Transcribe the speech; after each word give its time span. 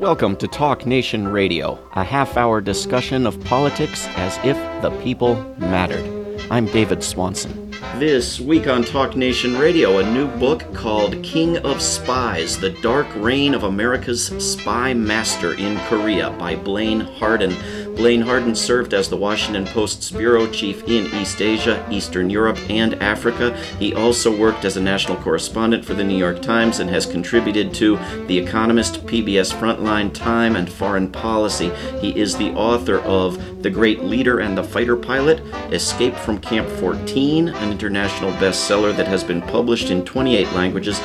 Welcome 0.00 0.36
to 0.36 0.48
Talk 0.48 0.86
Nation 0.86 1.28
Radio, 1.28 1.78
a 1.92 2.02
half 2.02 2.38
hour 2.38 2.62
discussion 2.62 3.26
of 3.26 3.38
politics 3.44 4.06
as 4.16 4.34
if 4.38 4.56
the 4.80 4.88
people 5.02 5.34
mattered. 5.58 6.40
I'm 6.50 6.64
David 6.64 7.04
Swanson. 7.04 7.70
This 7.98 8.40
week 8.40 8.66
on 8.66 8.82
Talk 8.82 9.14
Nation 9.14 9.58
Radio, 9.58 9.98
a 9.98 10.10
new 10.10 10.26
book 10.38 10.64
called 10.72 11.22
King 11.22 11.58
of 11.58 11.82
Spies 11.82 12.58
The 12.58 12.70
Dark 12.70 13.08
Reign 13.16 13.52
of 13.52 13.64
America's 13.64 14.28
Spy 14.38 14.94
Master 14.94 15.52
in 15.52 15.76
Korea 15.80 16.30
by 16.30 16.56
Blaine 16.56 17.00
Harden. 17.00 17.54
Blaine 18.00 18.22
Harden 18.22 18.54
served 18.54 18.94
as 18.94 19.10
the 19.10 19.16
Washington 19.18 19.66
Post's 19.66 20.10
bureau 20.10 20.50
chief 20.50 20.82
in 20.84 21.14
East 21.14 21.42
Asia, 21.42 21.86
Eastern 21.90 22.30
Europe, 22.30 22.58
and 22.70 22.94
Africa. 22.94 23.54
He 23.78 23.94
also 23.94 24.34
worked 24.34 24.64
as 24.64 24.78
a 24.78 24.80
national 24.80 25.18
correspondent 25.18 25.84
for 25.84 25.92
the 25.92 26.02
New 26.02 26.16
York 26.16 26.40
Times 26.40 26.78
and 26.78 26.88
has 26.88 27.04
contributed 27.04 27.74
to 27.74 27.98
The 28.26 28.38
Economist, 28.38 29.04
PBS 29.04 29.52
Frontline, 29.52 30.14
Time, 30.14 30.56
and 30.56 30.72
Foreign 30.72 31.12
Policy. 31.12 31.72
He 32.00 32.18
is 32.18 32.38
the 32.38 32.52
author 32.52 33.00
of 33.00 33.62
The 33.62 33.68
Great 33.68 34.02
Leader 34.02 34.40
and 34.40 34.56
the 34.56 34.64
Fighter 34.64 34.96
Pilot, 34.96 35.40
Escape 35.70 36.14
from 36.14 36.40
Camp 36.40 36.70
14, 36.70 37.50
an 37.50 37.70
international 37.70 38.32
bestseller 38.32 38.96
that 38.96 39.08
has 39.08 39.22
been 39.22 39.42
published 39.42 39.90
in 39.90 40.06
28 40.06 40.50
languages, 40.52 40.98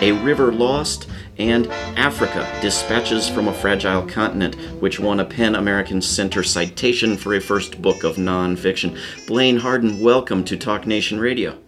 A 0.00 0.12
River 0.12 0.50
Lost, 0.50 1.06
and 1.38 1.66
Africa 1.96 2.46
Dispatches 2.60 3.28
from 3.28 3.48
a 3.48 3.54
Fragile 3.54 4.06
Continent, 4.06 4.54
which 4.80 5.00
won 5.00 5.20
a 5.20 5.24
PEN 5.24 5.54
American 5.54 6.02
Center 6.02 6.42
citation 6.42 7.16
for 7.16 7.34
a 7.34 7.40
first 7.40 7.80
book 7.80 8.04
of 8.04 8.16
nonfiction. 8.16 8.98
Blaine 9.26 9.58
Harden, 9.58 10.00
welcome 10.00 10.44
to 10.44 10.56
Talk 10.56 10.86
Nation 10.86 11.20
Radio. 11.20 11.58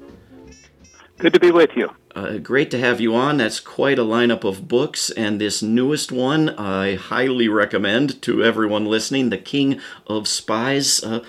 Good 1.19 1.35
to 1.35 1.41
be 1.41 1.51
with 1.51 1.71
you. 1.77 1.89
Uh, 2.15 2.39
great 2.39 2.71
to 2.73 2.79
have 2.79 3.01
you 3.01 3.15
on. 3.15 3.39
That's 3.39 3.61
quite 3.61 3.99
a 3.99 4.05
lineup 4.05 4.45
of 4.45 4.69
books, 4.69 5.11
and 5.11 5.41
this 5.41 5.63
newest 5.63 6.13
one 6.13 6.51
I 6.51 6.97
highly 6.97 7.49
recommend 7.49 8.21
to 8.23 8.43
everyone 8.43 8.85
listening 8.85 9.31
The 9.31 9.39
King 9.39 9.81
of 10.07 10.29
Spies. 10.29 11.03
Uh, 11.03 11.21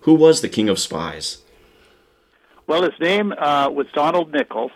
who 0.00 0.14
was 0.14 0.40
the 0.40 0.48
King 0.48 0.68
of 0.68 0.78
Spies? 0.78 1.42
Well, 2.66 2.82
his 2.82 2.98
name 2.98 3.32
uh, 3.32 3.68
was 3.70 3.86
Donald 3.94 4.32
Nichols, 4.32 4.72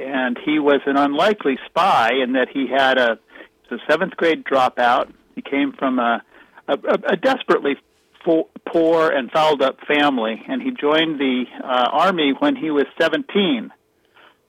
and 0.00 0.38
he 0.44 0.58
was 0.58 0.80
an 0.86 0.96
unlikely 0.96 1.58
spy 1.66 2.10
in 2.22 2.32
that 2.32 2.48
he 2.52 2.66
had 2.68 2.98
a, 2.98 3.18
a 3.70 3.76
seventh 3.88 4.16
grade 4.16 4.44
dropout. 4.44 5.12
He 5.34 5.42
came 5.42 5.72
from 5.72 5.98
a, 5.98 6.22
a, 6.66 6.74
a 7.12 7.16
desperately 7.16 7.76
fo- 8.24 8.48
poor 8.66 9.10
and 9.10 9.30
fouled 9.30 9.62
up 9.62 9.78
family, 9.86 10.42
and 10.48 10.62
he 10.62 10.70
joined 10.70 11.18
the 11.18 11.44
uh, 11.62 11.88
army 11.92 12.32
when 12.38 12.56
he 12.56 12.70
was 12.70 12.84
17. 13.00 13.70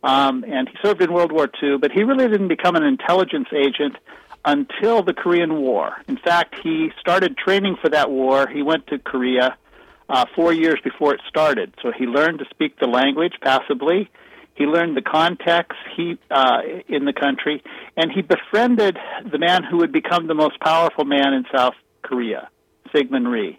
Um, 0.01 0.45
and 0.47 0.69
he 0.69 0.75
served 0.81 1.01
in 1.01 1.11
World 1.11 1.31
War 1.31 1.49
II, 1.61 1.77
but 1.77 1.91
he 1.91 2.03
really 2.03 2.27
didn't 2.27 2.47
become 2.47 2.75
an 2.75 2.83
intelligence 2.83 3.49
agent 3.53 3.97
until 4.45 5.03
the 5.03 5.13
Korean 5.13 5.61
War. 5.61 5.93
In 6.07 6.17
fact, 6.17 6.55
he 6.63 6.91
started 6.99 7.37
training 7.37 7.75
for 7.81 7.89
that 7.89 8.09
war. 8.09 8.47
He 8.47 8.61
went 8.61 8.87
to 8.87 8.99
Korea 8.99 9.57
uh, 10.07 10.25
four 10.35 10.53
years 10.53 10.79
before 10.83 11.13
it 11.13 11.21
started, 11.27 11.73
so 11.81 11.91
he 11.91 12.05
learned 12.05 12.39
to 12.39 12.45
speak 12.49 12.79
the 12.79 12.87
language 12.87 13.33
passably. 13.41 14.09
He 14.59 14.65
learned 14.65 14.97
the 14.97 15.01
context 15.01 15.79
he 15.95 16.19
uh, 16.29 16.59
in 16.89 17.05
the 17.05 17.13
country, 17.13 17.63
and 17.95 18.11
he 18.11 18.21
befriended 18.21 18.97
the 19.31 19.39
man 19.39 19.63
who 19.63 19.77
would 19.77 19.93
become 19.93 20.27
the 20.27 20.33
most 20.33 20.59
powerful 20.59 21.05
man 21.05 21.33
in 21.33 21.45
South 21.55 21.75
Korea, 22.01 22.49
Syngman 22.93 23.31
Rhee. 23.31 23.57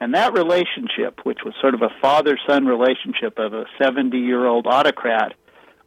And 0.00 0.14
that 0.14 0.32
relationship, 0.32 1.20
which 1.22 1.38
was 1.44 1.54
sort 1.60 1.74
of 1.74 1.82
a 1.82 1.90
father-son 2.00 2.66
relationship 2.66 3.38
of 3.38 3.54
a 3.54 3.66
70-year-old 3.80 4.66
autocrat 4.66 5.34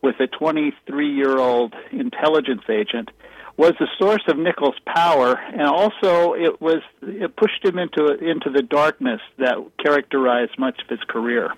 with 0.02 0.16
a 0.22 0.28
23-year-old 0.28 1.73
intelligence 1.92 2.64
agent, 2.70 3.09
was 3.58 3.73
the 3.78 3.88
source 4.00 4.23
of 4.30 4.38
Nichols' 4.38 4.80
power, 4.86 5.33
and 5.33 5.64
also 5.64 6.31
it 6.33 6.61
was 6.61 6.81
it 7.02 7.36
pushed 7.36 7.64
him 7.64 7.78
into 7.78 8.06
into 8.16 8.50
the 8.50 8.61
darkness 8.61 9.20
that 9.38 9.58
characterized 9.83 10.58
much 10.58 10.80
of 10.82 10.87
his 10.87 11.05
career. 11.10 11.54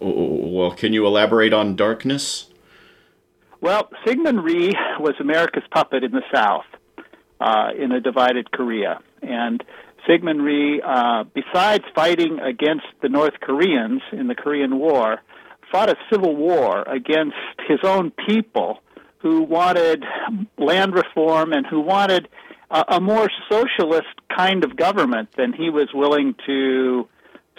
Well, 0.00 0.72
can 0.72 0.92
you 0.92 1.06
elaborate 1.06 1.52
on 1.52 1.76
darkness? 1.76 2.50
Well, 3.60 3.90
Syngman 4.06 4.42
Rhee 4.42 4.74
was 4.98 5.14
America's 5.20 5.64
puppet 5.70 6.02
in 6.02 6.12
the 6.12 6.22
South 6.34 6.64
uh, 7.40 7.70
in 7.78 7.92
a 7.92 8.00
divided 8.00 8.50
Korea. 8.50 9.00
And 9.22 9.62
Syngman 10.08 10.42
Rhee, 10.42 10.80
uh, 10.82 11.24
besides 11.34 11.84
fighting 11.94 12.38
against 12.40 12.86
the 13.02 13.08
North 13.08 13.34
Koreans 13.40 14.00
in 14.12 14.28
the 14.28 14.34
Korean 14.34 14.78
War, 14.78 15.18
fought 15.70 15.90
a 15.90 15.96
civil 16.10 16.34
war 16.34 16.82
against 16.82 17.36
his 17.68 17.78
own 17.84 18.12
people 18.26 18.80
who 19.18 19.42
wanted 19.42 20.04
land 20.58 20.94
reform 20.94 21.52
and 21.52 21.66
who 21.66 21.80
wanted 21.80 22.28
a, 22.70 22.84
a 22.96 23.00
more 23.00 23.28
socialist 23.50 24.08
kind 24.34 24.64
of 24.64 24.76
government 24.76 25.28
than 25.36 25.52
he 25.52 25.68
was 25.68 25.88
willing 25.92 26.34
to 26.46 27.06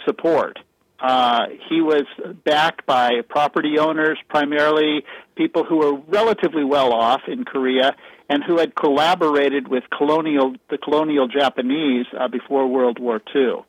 support. 0.04 0.58
Uh, 1.02 1.46
he 1.68 1.80
was 1.80 2.04
backed 2.44 2.86
by 2.86 3.10
property 3.28 3.76
owners, 3.76 4.18
primarily 4.28 5.04
people 5.34 5.64
who 5.64 5.78
were 5.78 5.96
relatively 6.06 6.62
well 6.62 6.92
off 6.92 7.22
in 7.26 7.44
Korea 7.44 7.96
and 8.28 8.44
who 8.44 8.58
had 8.58 8.76
collaborated 8.76 9.66
with 9.66 9.82
colonial 9.96 10.54
the 10.70 10.78
colonial 10.78 11.26
Japanese 11.26 12.06
uh, 12.18 12.28
before 12.28 12.68
World 12.68 13.00
War 13.00 13.20
II. 13.34 13.64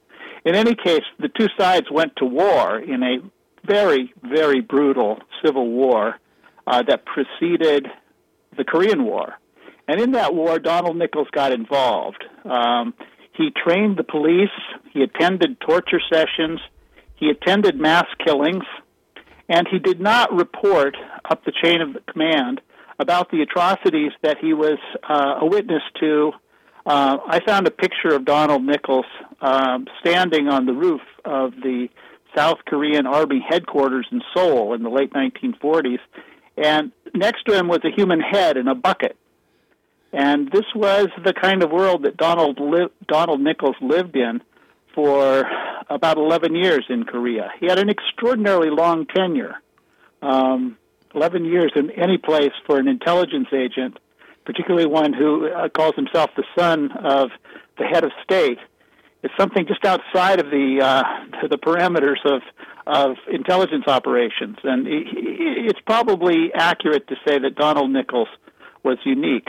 In 0.45 0.53
any 0.53 0.75
case, 0.75 1.01
the 1.19 1.29
two 1.29 1.47
sides 1.57 1.87
went 1.89 2.15
to 2.17 2.25
war 2.25 2.79
in 2.79 3.01
a 3.01 3.17
very, 3.65 4.13
very 4.21 4.61
brutal 4.61 5.17
civil 5.43 5.67
war 5.69 6.19
uh, 6.67 6.83
that 6.83 7.03
preceded 7.05 7.87
the 8.55 8.63
Korean 8.63 9.05
War. 9.05 9.39
And 9.87 9.99
in 9.99 10.11
that 10.11 10.35
war, 10.35 10.59
Donald 10.59 10.97
Nichols 10.97 11.27
got 11.31 11.51
involved. 11.51 12.23
Um, 12.45 12.93
he 13.35 13.49
trained 13.51 13.97
the 13.97 14.03
police. 14.03 14.49
He 14.93 15.01
attended 15.01 15.59
torture 15.59 16.01
sessions. 16.11 16.59
He 17.15 17.29
attended 17.29 17.79
mass 17.79 18.05
killings, 18.25 18.63
and 19.49 19.67
he 19.69 19.79
did 19.79 19.99
not 19.99 20.33
report 20.33 20.95
up 21.29 21.45
the 21.45 21.53
chain 21.63 21.81
of 21.81 21.97
command 22.05 22.61
about 22.99 23.31
the 23.31 23.41
atrocities 23.41 24.11
that 24.21 24.37
he 24.39 24.53
was 24.53 24.77
uh, 25.07 25.39
a 25.41 25.45
witness 25.45 25.81
to. 25.99 26.31
Uh, 26.85 27.17
I 27.25 27.39
found 27.45 27.67
a 27.67 27.71
picture 27.71 28.13
of 28.13 28.25
Donald 28.25 28.63
Nichols 28.63 29.05
um, 29.41 29.87
standing 30.01 30.47
on 30.49 30.65
the 30.65 30.73
roof 30.73 31.01
of 31.23 31.51
the 31.51 31.87
South 32.35 32.59
Korean 32.65 33.05
Army 33.05 33.45
headquarters 33.47 34.07
in 34.11 34.21
Seoul 34.33 34.73
in 34.73 34.83
the 34.83 34.89
late 34.89 35.13
1940s, 35.13 35.99
and 36.57 36.91
next 37.13 37.45
to 37.45 37.57
him 37.57 37.67
was 37.67 37.79
a 37.83 37.95
human 37.95 38.19
head 38.19 38.57
in 38.57 38.67
a 38.67 38.75
bucket. 38.75 39.17
And 40.11 40.51
this 40.51 40.65
was 40.75 41.07
the 41.23 41.33
kind 41.33 41.63
of 41.63 41.71
world 41.71 42.03
that 42.03 42.17
Donald 42.17 42.59
li- 42.59 42.89
Donald 43.07 43.41
Nichols 43.41 43.75
lived 43.81 44.15
in 44.15 44.41
for 44.93 45.45
about 45.89 46.17
11 46.17 46.55
years 46.55 46.85
in 46.89 47.03
Korea. 47.03 47.51
He 47.59 47.67
had 47.67 47.79
an 47.79 47.89
extraordinarily 47.89 48.69
long 48.69 49.05
tenure. 49.05 49.55
Um, 50.21 50.77
11 51.15 51.45
years 51.45 51.71
in 51.75 51.91
any 51.91 52.17
place 52.17 52.51
for 52.65 52.79
an 52.79 52.87
intelligence 52.87 53.47
agent, 53.53 53.99
particularly 54.45 54.87
one 54.87 55.13
who 55.13 55.47
uh, 55.47 55.69
calls 55.69 55.95
himself 55.95 56.31
the 56.35 56.43
son 56.57 56.91
of 56.91 57.29
the 57.77 57.85
head 57.85 58.03
of 58.03 58.11
state, 58.23 58.57
is 59.23 59.31
something 59.39 59.65
just 59.67 59.85
outside 59.85 60.39
of 60.39 60.47
the 60.47 60.79
uh, 60.81 61.47
the 61.47 61.57
parameters 61.57 62.19
of 62.25 62.41
of 62.85 63.15
intelligence 63.31 63.85
operations. 63.87 64.57
And 64.63 64.85
it's 64.87 65.79
probably 65.85 66.51
accurate 66.53 67.07
to 67.07 67.15
say 67.25 67.39
that 67.39 67.55
Donald 67.55 67.91
Nichols 67.91 68.27
was 68.83 68.97
unique 69.05 69.47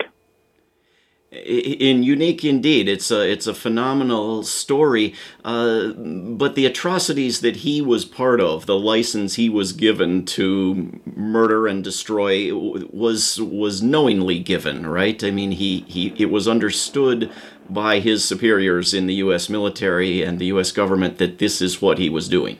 in 1.44 2.02
unique 2.02 2.44
indeed. 2.44 2.88
It's 2.88 3.10
a 3.10 3.30
it's 3.30 3.46
a 3.46 3.54
phenomenal 3.54 4.42
story. 4.42 5.14
Uh, 5.44 5.88
but 5.92 6.54
the 6.54 6.66
atrocities 6.66 7.40
that 7.40 7.56
he 7.56 7.80
was 7.80 8.04
part 8.04 8.40
of, 8.40 8.66
the 8.66 8.78
license 8.78 9.34
he 9.34 9.48
was 9.48 9.72
given 9.72 10.24
to 10.26 11.00
murder 11.04 11.66
and 11.66 11.82
destroy, 11.82 12.54
was 12.54 13.40
was 13.40 13.82
knowingly 13.82 14.38
given, 14.38 14.86
right? 14.86 15.22
I 15.22 15.30
mean, 15.30 15.52
he 15.52 15.84
he 15.88 16.14
it 16.16 16.30
was 16.30 16.48
understood 16.48 17.30
by 17.68 18.00
his 18.00 18.24
superiors 18.24 18.92
in 18.92 19.06
the 19.06 19.14
U.S. 19.14 19.48
military 19.48 20.22
and 20.22 20.38
the 20.38 20.46
U.S. 20.46 20.70
government 20.70 21.18
that 21.18 21.38
this 21.38 21.62
is 21.62 21.80
what 21.80 21.98
he 21.98 22.10
was 22.10 22.28
doing. 22.28 22.58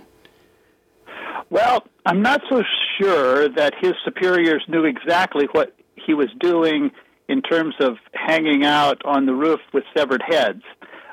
Well, 1.50 1.84
I'm 2.06 2.22
not 2.22 2.40
so 2.50 2.62
sure 2.98 3.48
that 3.50 3.74
his 3.80 3.92
superiors 4.04 4.64
knew 4.66 4.84
exactly 4.84 5.46
what 5.52 5.76
he 5.94 6.14
was 6.14 6.28
doing 6.40 6.90
in 7.28 7.42
terms 7.42 7.74
of 7.80 7.96
hanging 8.12 8.64
out 8.64 9.02
on 9.04 9.26
the 9.26 9.34
roof 9.34 9.60
with 9.72 9.84
severed 9.96 10.22
heads. 10.26 10.62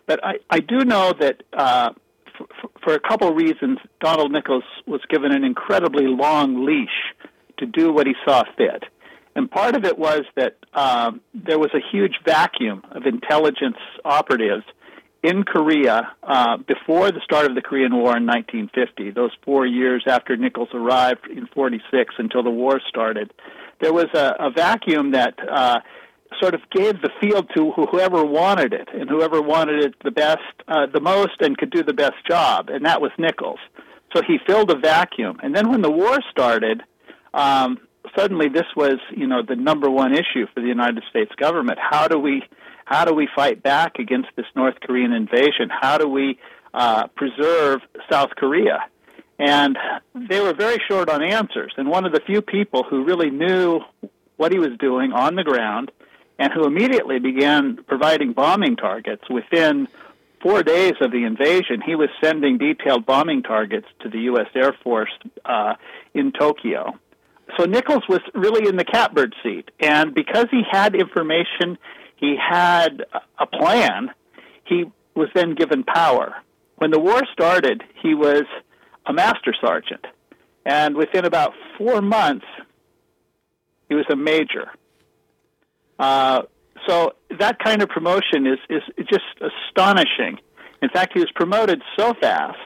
But 0.05 0.23
I, 0.23 0.33
I 0.49 0.59
do 0.59 0.79
know 0.79 1.13
that 1.19 1.43
uh, 1.53 1.91
for, 2.37 2.47
for 2.83 2.93
a 2.93 2.99
couple 2.99 3.29
of 3.29 3.35
reasons, 3.35 3.79
Donald 4.01 4.31
Nichols 4.31 4.63
was 4.85 5.01
given 5.09 5.31
an 5.31 5.43
incredibly 5.43 6.07
long 6.07 6.65
leash 6.65 7.15
to 7.59 7.65
do 7.65 7.93
what 7.93 8.07
he 8.07 8.13
saw 8.25 8.43
fit. 8.57 8.83
And 9.35 9.49
part 9.49 9.75
of 9.75 9.85
it 9.85 9.97
was 9.97 10.23
that 10.35 10.57
um, 10.73 11.21
there 11.33 11.59
was 11.59 11.69
a 11.73 11.79
huge 11.91 12.15
vacuum 12.25 12.83
of 12.91 13.05
intelligence 13.05 13.77
operatives 14.03 14.63
in 15.23 15.43
Korea 15.43 16.11
uh, 16.23 16.57
before 16.57 17.11
the 17.11 17.21
start 17.23 17.45
of 17.45 17.55
the 17.55 17.61
Korean 17.61 17.93
War 17.93 18.17
in 18.17 18.25
1950, 18.25 19.11
those 19.11 19.31
four 19.45 19.65
years 19.65 20.03
after 20.07 20.35
Nichols 20.35 20.69
arrived 20.73 21.27
in 21.29 21.47
46 21.47 22.15
until 22.17 22.43
the 22.43 22.49
war 22.49 22.81
started. 22.89 23.31
There 23.81 23.93
was 23.93 24.07
a, 24.13 24.35
a 24.39 24.51
vacuum 24.51 25.11
that 25.11 25.35
uh, 25.49 25.79
sort 26.39 26.53
of 26.53 26.61
gave 26.71 27.01
the 27.01 27.09
field 27.19 27.49
to 27.55 27.71
whoever 27.71 28.23
wanted 28.23 28.73
it 28.73 28.87
and 28.93 29.09
whoever 29.09 29.41
wanted 29.41 29.83
it 29.83 29.95
the 30.03 30.11
best, 30.11 30.39
uh, 30.67 30.85
the 30.93 31.01
most, 31.01 31.41
and 31.41 31.57
could 31.57 31.71
do 31.71 31.83
the 31.83 31.93
best 31.93 32.15
job, 32.29 32.69
and 32.69 32.85
that 32.85 33.01
was 33.01 33.11
Nichols. 33.17 33.59
So 34.15 34.21
he 34.25 34.37
filled 34.45 34.71
a 34.71 34.77
vacuum. 34.77 35.39
And 35.41 35.55
then 35.55 35.69
when 35.69 35.81
the 35.81 35.91
war 35.91 36.19
started, 36.29 36.83
um, 37.33 37.79
suddenly 38.15 38.49
this 38.49 38.65
was, 38.75 38.97
you 39.15 39.27
know, 39.27 39.41
the 39.47 39.55
number 39.55 39.89
one 39.89 40.13
issue 40.13 40.45
for 40.53 40.61
the 40.61 40.67
United 40.67 41.03
States 41.09 41.31
government. 41.37 41.79
How 41.79 42.07
do 42.07 42.19
we, 42.19 42.43
how 42.85 43.05
do 43.05 43.13
we 43.13 43.27
fight 43.35 43.63
back 43.63 43.99
against 43.99 44.29
this 44.35 44.45
North 44.55 44.75
Korean 44.81 45.13
invasion? 45.13 45.69
How 45.69 45.97
do 45.97 46.07
we 46.07 46.37
uh, 46.73 47.07
preserve 47.15 47.81
South 48.11 48.31
Korea? 48.37 48.79
And 49.41 49.75
they 50.13 50.39
were 50.39 50.53
very 50.53 50.77
short 50.87 51.09
on 51.09 51.23
answers. 51.23 51.73
And 51.75 51.89
one 51.89 52.05
of 52.05 52.13
the 52.13 52.21
few 52.21 52.43
people 52.43 52.83
who 52.83 53.03
really 53.03 53.31
knew 53.31 53.79
what 54.37 54.51
he 54.51 54.59
was 54.59 54.77
doing 54.79 55.13
on 55.13 55.35
the 55.35 55.43
ground 55.43 55.91
and 56.37 56.53
who 56.53 56.65
immediately 56.65 57.17
began 57.17 57.77
providing 57.87 58.33
bombing 58.33 58.75
targets 58.75 59.23
within 59.31 59.87
four 60.43 60.61
days 60.61 60.93
of 61.01 61.11
the 61.11 61.23
invasion, 61.23 61.81
he 61.83 61.95
was 61.95 62.09
sending 62.23 62.59
detailed 62.59 63.07
bombing 63.07 63.41
targets 63.41 63.87
to 64.01 64.09
the 64.09 64.19
U.S. 64.21 64.45
Air 64.53 64.75
Force 64.83 65.11
uh, 65.43 65.73
in 66.13 66.31
Tokyo. 66.31 66.93
So 67.57 67.65
Nichols 67.65 68.03
was 68.07 68.21
really 68.35 68.69
in 68.69 68.75
the 68.75 68.85
catbird 68.85 69.35
seat, 69.41 69.69
and 69.79 70.13
because 70.13 70.45
he 70.51 70.61
had 70.69 70.95
information, 70.95 71.79
he 72.15 72.37
had 72.37 73.05
a 73.39 73.47
plan. 73.47 74.11
He 74.65 74.85
was 75.15 75.29
then 75.33 75.55
given 75.55 75.83
power. 75.83 76.35
When 76.77 76.91
the 76.91 76.99
war 76.99 77.21
started, 77.33 77.83
he 78.01 78.13
was 78.13 78.43
a 79.05 79.13
master 79.13 79.53
sergeant, 79.59 80.05
and 80.65 80.95
within 80.95 81.25
about 81.25 81.53
four 81.77 82.01
months, 82.01 82.45
he 83.89 83.95
was 83.95 84.05
a 84.11 84.15
major. 84.15 84.71
Uh, 85.99 86.43
so 86.87 87.13
that 87.39 87.59
kind 87.59 87.81
of 87.81 87.89
promotion 87.89 88.47
is, 88.47 88.59
is 88.69 88.81
just 89.09 89.23
astonishing. 89.39 90.39
In 90.81 90.89
fact, 90.89 91.13
he 91.13 91.19
was 91.19 91.29
promoted 91.35 91.81
so 91.97 92.13
fast 92.19 92.57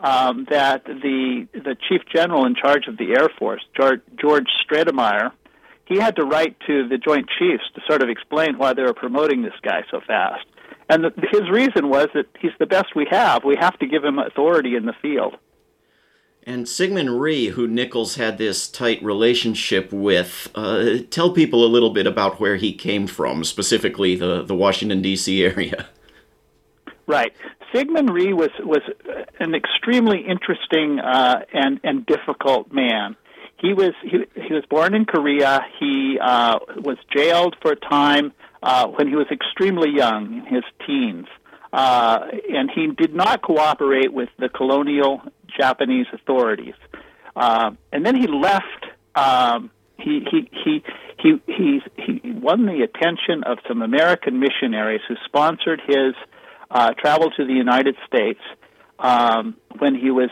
um, 0.00 0.46
that 0.50 0.84
the 0.84 1.46
the 1.52 1.76
chief 1.88 2.02
general 2.12 2.44
in 2.44 2.54
charge 2.54 2.88
of 2.88 2.96
the 2.98 3.12
Air 3.12 3.28
Force, 3.38 3.62
George, 3.76 4.00
George 4.20 4.48
Stratemeyer, 4.66 5.30
he 5.84 5.98
had 5.98 6.16
to 6.16 6.24
write 6.24 6.56
to 6.66 6.88
the 6.88 6.98
Joint 6.98 7.28
Chiefs 7.38 7.64
to 7.74 7.80
sort 7.88 8.02
of 8.02 8.08
explain 8.08 8.58
why 8.58 8.72
they 8.72 8.82
were 8.82 8.94
promoting 8.94 9.42
this 9.42 9.54
guy 9.62 9.82
so 9.90 10.00
fast. 10.06 10.44
And 10.88 11.04
the, 11.04 11.12
his 11.30 11.48
reason 11.50 11.88
was 11.88 12.08
that 12.14 12.26
he's 12.40 12.52
the 12.58 12.66
best 12.66 12.96
we 12.96 13.06
have. 13.10 13.44
We 13.44 13.56
have 13.60 13.78
to 13.78 13.86
give 13.86 14.04
him 14.04 14.18
authority 14.18 14.74
in 14.74 14.86
the 14.86 14.94
field. 15.00 15.36
And 16.44 16.66
Syngman 16.66 17.20
Rhee, 17.20 17.48
who 17.48 17.68
Nichols 17.68 18.16
had 18.16 18.36
this 18.36 18.68
tight 18.68 19.02
relationship 19.02 19.92
with, 19.92 20.50
uh, 20.56 20.98
tell 21.08 21.30
people 21.32 21.64
a 21.64 21.68
little 21.68 21.90
bit 21.90 22.06
about 22.06 22.40
where 22.40 22.56
he 22.56 22.72
came 22.72 23.06
from, 23.06 23.44
specifically 23.44 24.16
the, 24.16 24.42
the 24.42 24.54
Washington, 24.54 25.02
D.C. 25.02 25.44
area. 25.44 25.86
Right. 27.06 27.32
Syngman 27.72 28.10
Rhee 28.10 28.32
was, 28.32 28.50
was 28.60 28.82
an 29.38 29.54
extremely 29.54 30.20
interesting 30.20 30.98
uh, 30.98 31.42
and, 31.52 31.80
and 31.84 32.04
difficult 32.06 32.72
man. 32.72 33.16
He 33.58 33.72
was, 33.72 33.92
he, 34.02 34.24
he 34.34 34.52
was 34.52 34.64
born 34.68 34.94
in 34.94 35.04
Korea. 35.04 35.60
He 35.78 36.18
uh, 36.20 36.58
was 36.76 36.96
jailed 37.16 37.56
for 37.62 37.72
a 37.72 37.76
time 37.76 38.32
uh, 38.62 38.88
when 38.88 39.06
he 39.06 39.14
was 39.14 39.26
extremely 39.30 39.90
young, 39.90 40.38
in 40.38 40.46
his 40.46 40.64
teens. 40.86 41.26
Uh, 41.72 42.26
and 42.52 42.70
he 42.70 42.88
did 42.88 43.14
not 43.14 43.42
cooperate 43.42 44.12
with 44.12 44.28
the 44.38 44.48
colonial 44.48 45.22
Japanese 45.58 46.06
authorities. 46.12 46.74
Uh, 47.34 47.72
and 47.92 48.04
then 48.04 48.16
he 48.16 48.26
left. 48.26 48.64
Um, 49.14 49.70
he 49.98 50.20
he 50.30 50.50
he 50.64 50.82
he 51.18 51.40
he 51.46 51.80
he 51.96 52.30
won 52.32 52.66
the 52.66 52.82
attention 52.82 53.44
of 53.44 53.58
some 53.68 53.82
American 53.82 54.40
missionaries 54.40 55.00
who 55.08 55.14
sponsored 55.24 55.80
his 55.86 56.14
uh, 56.70 56.90
travel 56.98 57.30
to 57.36 57.46
the 57.46 57.52
United 57.52 57.96
States 58.06 58.40
um, 58.98 59.56
when 59.78 59.94
he 59.94 60.10
was 60.10 60.30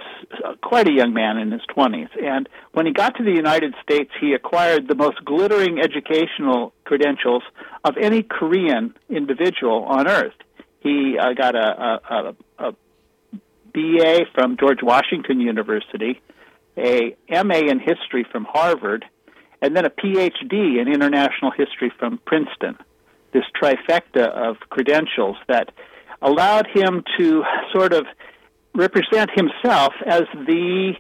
quite 0.63 0.89
a 0.89 0.93
young 0.93 1.13
man 1.13 1.37
in 1.37 1.51
his 1.51 1.61
20s. 1.77 2.09
And 2.23 2.49
when 2.73 2.87
he 2.87 2.93
got 2.93 3.17
to 3.17 3.25
the 3.25 3.33
United 3.33 3.75
States, 3.83 4.11
he 4.21 4.33
acquired 4.33 4.89
the 4.89 4.95
most 4.95 5.25
glittering 5.25 5.81
educational 5.81 6.73
credentials 6.85 7.43
of 7.85 7.97
any 8.01 8.23
Korean 8.23 8.95
individual 9.09 9.85
on 9.85 10.09
earth. 10.09 10.35
He 10.81 11.19
uh, 11.21 11.35
got 11.35 11.55
a, 11.57 12.01
a 12.11 12.35
BA 13.73 14.27
from 14.35 14.57
George 14.59 14.83
Washington 14.83 15.41
University, 15.41 16.21
a 16.77 17.17
MA 17.29 17.59
in 17.59 17.81
history 17.81 18.27
from 18.31 18.45
Harvard, 18.45 19.05
and 19.63 19.77
then 19.77 19.85
a 19.85 19.91
PhD 19.91 20.81
in 20.81 20.89
international 20.89 21.51
history 21.51 21.93
from 21.99 22.19
Princeton. 22.25 22.77
This 23.33 23.45
trifecta 23.61 24.29
of 24.29 24.57
credentials 24.71 25.37
that 25.49 25.71
allowed 26.23 26.67
him 26.75 27.05
to 27.19 27.43
sort 27.73 27.93
of 27.93 28.07
represent 28.75 29.31
himself 29.35 29.93
as 30.07 30.23
the 30.35 30.95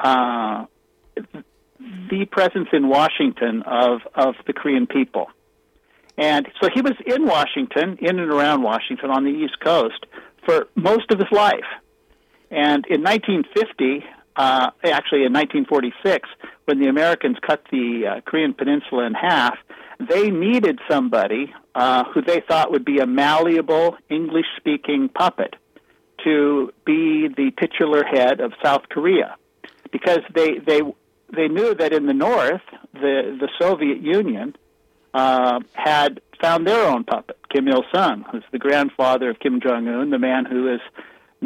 uh, 0.00 0.66
the 2.10 2.26
presence 2.30 2.68
in 2.72 2.88
Washington 2.88 3.62
of 3.66 4.00
of 4.14 4.34
the 4.46 4.52
Korean 4.52 4.86
people. 4.86 5.28
And 6.18 6.48
so 6.60 6.68
he 6.72 6.80
was 6.80 6.94
in 7.04 7.26
Washington, 7.26 7.98
in 8.00 8.18
and 8.18 8.32
around 8.32 8.62
Washington 8.62 9.10
on 9.10 9.24
the 9.24 9.30
East 9.30 9.60
Coast 9.62 10.06
for 10.46 10.68
most 10.74 11.10
of 11.10 11.18
his 11.18 11.30
life. 11.30 11.66
And 12.50 12.86
in 12.86 13.02
1950, 13.02 14.04
uh, 14.36 14.70
actually 14.84 15.24
in 15.24 15.32
1946, 15.32 16.28
when 16.66 16.80
the 16.80 16.88
Americans 16.88 17.36
cut 17.44 17.62
the 17.70 18.06
uh, 18.06 18.20
Korean 18.22 18.54
Peninsula 18.54 19.06
in 19.06 19.14
half, 19.14 19.56
they 19.98 20.30
needed 20.30 20.78
somebody 20.88 21.52
uh, 21.74 22.04
who 22.12 22.22
they 22.22 22.40
thought 22.40 22.70
would 22.70 22.84
be 22.84 22.98
a 22.98 23.06
malleable 23.06 23.96
English 24.10 24.46
speaking 24.56 25.08
puppet 25.08 25.54
to 26.24 26.72
be 26.84 27.28
the 27.28 27.50
titular 27.58 28.04
head 28.04 28.40
of 28.40 28.52
South 28.62 28.88
Korea. 28.90 29.36
Because 29.90 30.20
they, 30.34 30.58
they, 30.58 30.80
they 31.34 31.48
knew 31.48 31.74
that 31.74 31.92
in 31.92 32.06
the 32.06 32.14
north, 32.14 32.62
the, 32.92 33.38
the 33.40 33.48
Soviet 33.60 34.02
Union 34.02 34.56
uh, 35.14 35.60
had 35.72 36.20
found 36.40 36.66
their 36.66 36.86
own 36.86 37.04
puppet, 37.04 37.38
Kim 37.50 37.68
Il 37.68 37.84
sung, 37.94 38.24
who's 38.30 38.44
the 38.52 38.58
grandfather 38.58 39.30
of 39.30 39.38
Kim 39.38 39.60
Jong 39.60 39.88
un, 39.88 40.10
the 40.10 40.18
man 40.18 40.44
who 40.44 40.72
is 40.72 40.80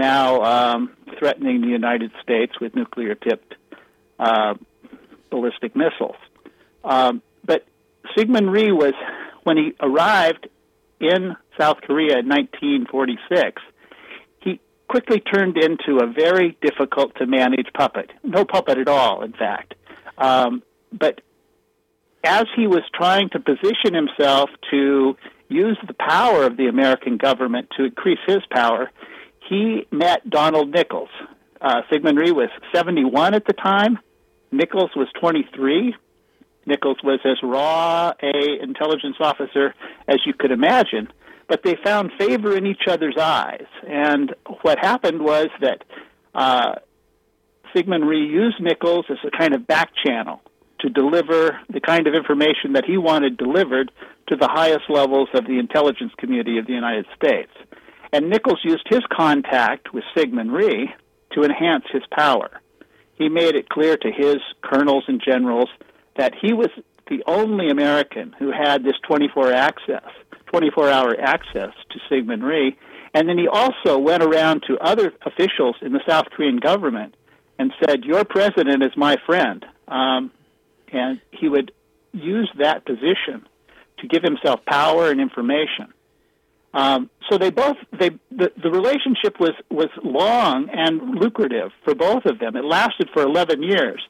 now 0.01 0.43
um, 0.43 0.97
threatening 1.19 1.61
the 1.61 1.69
United 1.69 2.11
States 2.23 2.53
with 2.61 2.75
nuclear 2.75 3.15
tipped 3.15 3.55
uh, 4.19 4.55
ballistic 5.31 5.77
missiles. 5.77 6.17
Um, 6.83 7.23
but 7.45 7.67
Syngman 8.17 8.51
Rhee 8.51 8.73
was, 8.73 8.95
when 9.45 9.57
he 9.57 9.73
arrived 9.81 10.49
in 11.01 11.37
South 11.59 11.79
Korea 11.83 12.19
in 12.19 12.29
1946, 12.29 13.63
he 14.41 14.61
quickly 14.89 15.21
turned 15.21 15.57
into 15.57 16.03
a 16.03 16.07
very 16.07 16.57
difficult 16.63 17.15
to 17.17 17.27
manage 17.27 17.69
puppet. 17.75 18.11
No 18.23 18.45
puppet 18.45 18.79
at 18.79 18.89
all, 18.89 19.23
in 19.23 19.33
fact. 19.33 19.75
Um, 20.19 20.63
but 20.93 21.21
as 22.25 22.45
he 22.57 22.67
was 22.67 22.83
trying 22.95 23.31
to 23.31 23.41
position 23.41 23.95
himself 23.95 24.51
to 24.71 25.17
use 25.49 25.79
the 25.87 25.95
power 25.95 26.45
of 26.45 26.57
the 26.57 26.67
American 26.67 27.17
government 27.17 27.69
to 27.77 27.85
increase 27.85 28.19
his 28.27 28.41
power, 28.51 28.91
he 29.51 29.87
met 29.91 30.31
Donald 30.31 30.71
Nichols. 30.73 31.11
Uh, 31.61 31.83
Syngman 31.91 32.17
Rhee 32.17 32.31
was 32.31 32.49
71 32.73 33.35
at 33.35 33.45
the 33.45 33.53
time. 33.53 33.99
Nichols 34.53 34.93
was 34.95 35.09
23. 35.21 35.95
Nichols 36.67 36.99
was 37.03 37.19
as 37.25 37.37
raw 37.43 38.13
a 38.23 38.63
intelligence 38.63 39.17
officer 39.21 39.75
as 40.09 40.19
you 40.25 40.33
could 40.33 40.53
imagine, 40.53 41.09
but 41.49 41.63
they 41.65 41.77
found 41.85 42.13
favor 42.17 42.57
in 42.57 42.65
each 42.65 42.83
other's 42.87 43.17
eyes. 43.19 43.67
And 43.87 44.35
what 44.63 44.79
happened 44.79 45.21
was 45.21 45.49
that 45.61 45.83
uh, 46.33 46.77
Syngman 47.75 48.07
Rhee 48.07 48.27
used 48.27 48.61
Nichols 48.61 49.07
as 49.11 49.19
a 49.27 49.37
kind 49.37 49.55
of 49.55 49.67
back 49.67 49.91
channel 50.07 50.41
to 50.81 50.89
deliver 50.89 51.59
the 51.69 51.81
kind 51.81 52.07
of 52.07 52.15
information 52.15 52.75
that 52.75 52.85
he 52.85 52.97
wanted 52.97 53.37
delivered 53.37 53.91
to 54.29 54.37
the 54.37 54.49
highest 54.49 54.89
levels 54.89 55.29
of 55.35 55.45
the 55.47 55.59
intelligence 55.59 56.13
community 56.19 56.59
of 56.59 56.67
the 56.67 56.73
United 56.73 57.07
States. 57.17 57.51
And 58.13 58.29
Nichols 58.29 58.61
used 58.65 58.87
his 58.89 59.03
contact 59.13 59.93
with 59.93 60.05
Syngman 60.17 60.53
Rhee 60.53 60.93
to 61.33 61.43
enhance 61.43 61.85
his 61.93 62.03
power. 62.11 62.61
He 63.15 63.29
made 63.29 63.55
it 63.55 63.69
clear 63.69 63.97
to 63.97 64.11
his 64.11 64.37
colonels 64.63 65.05
and 65.07 65.23
generals 65.25 65.69
that 66.17 66.35
he 66.41 66.53
was 66.53 66.71
the 67.09 67.23
only 67.27 67.69
American 67.69 68.35
who 68.39 68.51
had 68.51 68.83
this 68.83 68.95
24 69.07 69.53
access, 69.53 70.09
24 70.47 70.89
hour 70.89 71.17
access 71.21 71.71
to 71.91 71.99
Syngman 72.11 72.43
Rhee. 72.43 72.77
And 73.15 73.29
then 73.29 73.39
he 73.39 73.49
also 73.49 73.99
went 73.99 74.23
around 74.23 74.63
to 74.69 74.79
other 74.79 75.13
officials 75.27 75.77
in 75.83 75.93
the 75.93 76.01
South 76.09 76.27
Korean 76.31 76.59
government 76.59 77.15
and 77.59 77.73
said, 77.85 78.05
Your 78.05 78.25
president 78.25 78.83
is 78.83 78.93
my 78.97 79.17
friend. 79.27 79.65
Um, 79.87 80.31
and 80.93 81.21
he 81.31 81.49
would 81.49 81.73
use 82.13 82.51
that 82.59 82.85
position 82.85 83.47
to 83.99 84.09
give 84.09 84.23
himself 84.23 84.65
power 84.65 85.11
and 85.11 85.21
information. 85.21 85.93
Um, 86.73 87.11
so 87.29 87.37
they 87.39 87.51
both 87.51 87.77
they 87.99 88.11
the, 88.31 88.53
the 88.63 88.71
relationship 88.71 89.41
was 89.41 89.53
was 89.71 89.89
long 90.05 90.69
and 90.73 91.21
lucrative 91.21 91.73
for 91.85 91.95
both 91.95 92.25
of 92.27 92.39
them. 92.39 92.57
It 92.57 92.65
lasted 92.65 93.09
for 93.13 93.23
11 93.23 93.63
years 93.63 94.01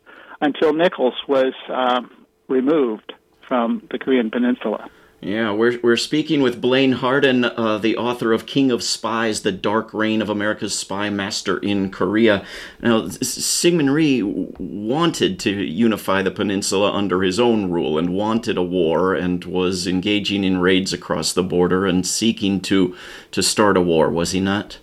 until 0.40 0.74
Nichols 0.74 1.14
was 1.26 1.54
um, 1.72 2.10
removed 2.48 3.12
from 3.48 3.82
the 3.90 3.98
Korean 3.98 4.30
Peninsula. 4.30 4.90
Yeah, 5.22 5.52
we're, 5.52 5.78
we're 5.82 5.98
speaking 5.98 6.40
with 6.40 6.62
Blaine 6.62 6.92
Harden, 6.92 7.44
uh, 7.44 7.76
the 7.76 7.98
author 7.98 8.32
of 8.32 8.46
King 8.46 8.70
of 8.70 8.82
Spies 8.82 9.42
The 9.42 9.52
Dark 9.52 9.92
Reign 9.92 10.22
of 10.22 10.30
America's 10.30 10.76
Spy 10.76 11.10
Master 11.10 11.58
in 11.58 11.90
Korea. 11.90 12.42
Now, 12.80 13.02
Syngman 13.02 13.92
Rhee 13.92 14.22
wanted 14.22 15.38
to 15.40 15.50
unify 15.50 16.22
the 16.22 16.30
peninsula 16.30 16.90
under 16.92 17.22
his 17.22 17.38
own 17.38 17.70
rule 17.70 17.98
and 17.98 18.14
wanted 18.14 18.56
a 18.56 18.62
war 18.62 19.14
and 19.14 19.44
was 19.44 19.86
engaging 19.86 20.42
in 20.42 20.56
raids 20.56 20.94
across 20.94 21.34
the 21.34 21.42
border 21.42 21.84
and 21.84 22.06
seeking 22.06 22.62
to, 22.62 22.96
to 23.32 23.42
start 23.42 23.76
a 23.76 23.82
war, 23.82 24.08
was 24.08 24.32
he 24.32 24.40
not? 24.40 24.78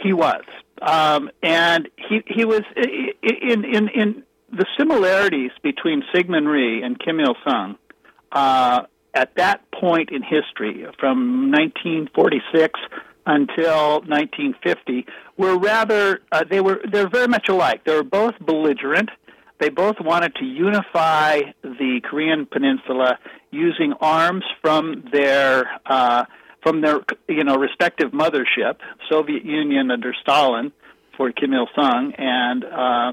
He 0.00 0.12
was. 0.12 0.44
Um, 0.82 1.30
and 1.42 1.88
he, 1.96 2.22
he 2.28 2.44
was 2.44 2.62
in, 2.76 3.64
in, 3.64 3.88
in 3.88 4.22
the 4.52 4.66
similarities 4.78 5.50
between 5.64 6.04
Syngman 6.14 6.46
Rhee 6.46 6.80
and 6.84 6.96
Kim 7.00 7.18
Il 7.18 7.34
sung 7.44 7.76
uh, 8.34 8.82
at 9.14 9.34
that 9.36 9.60
point 9.70 10.10
in 10.10 10.22
history, 10.22 10.86
from 10.98 11.50
1946 11.52 12.80
until 13.26 14.00
1950, 14.00 15.06
were 15.38 15.56
rather 15.56 16.20
uh, 16.32 16.44
they 16.48 16.60
were 16.60 16.80
they're 16.90 17.08
very 17.08 17.28
much 17.28 17.48
alike. 17.48 17.84
They 17.84 17.94
were 17.94 18.02
both 18.02 18.34
belligerent. 18.40 19.08
They 19.60 19.68
both 19.70 19.96
wanted 20.00 20.34
to 20.36 20.44
unify 20.44 21.40
the 21.62 22.00
Korean 22.04 22.44
Peninsula 22.46 23.18
using 23.50 23.94
arms 24.00 24.44
from 24.60 25.04
their 25.12 25.64
uh, 25.86 26.24
from 26.62 26.80
their 26.80 27.00
you 27.28 27.44
know 27.44 27.56
respective 27.56 28.10
mothership, 28.10 28.76
Soviet 29.08 29.44
Union 29.44 29.90
under 29.90 30.12
Stalin 30.20 30.72
for 31.16 31.30
Kim 31.30 31.54
Il 31.54 31.68
Sung, 31.74 32.12
and 32.18 32.64
uh, 32.64 33.12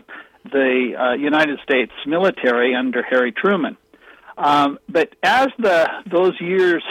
the 0.52 0.96
uh, 0.98 1.14
United 1.14 1.60
States 1.64 1.92
military 2.08 2.74
under 2.76 3.04
Harry 3.04 3.32
Truman. 3.32 3.78
Um, 4.38 4.80
but 4.88 5.14
as 5.24 5.48
the 5.60 5.88
those 6.10 6.34
years 6.40 6.84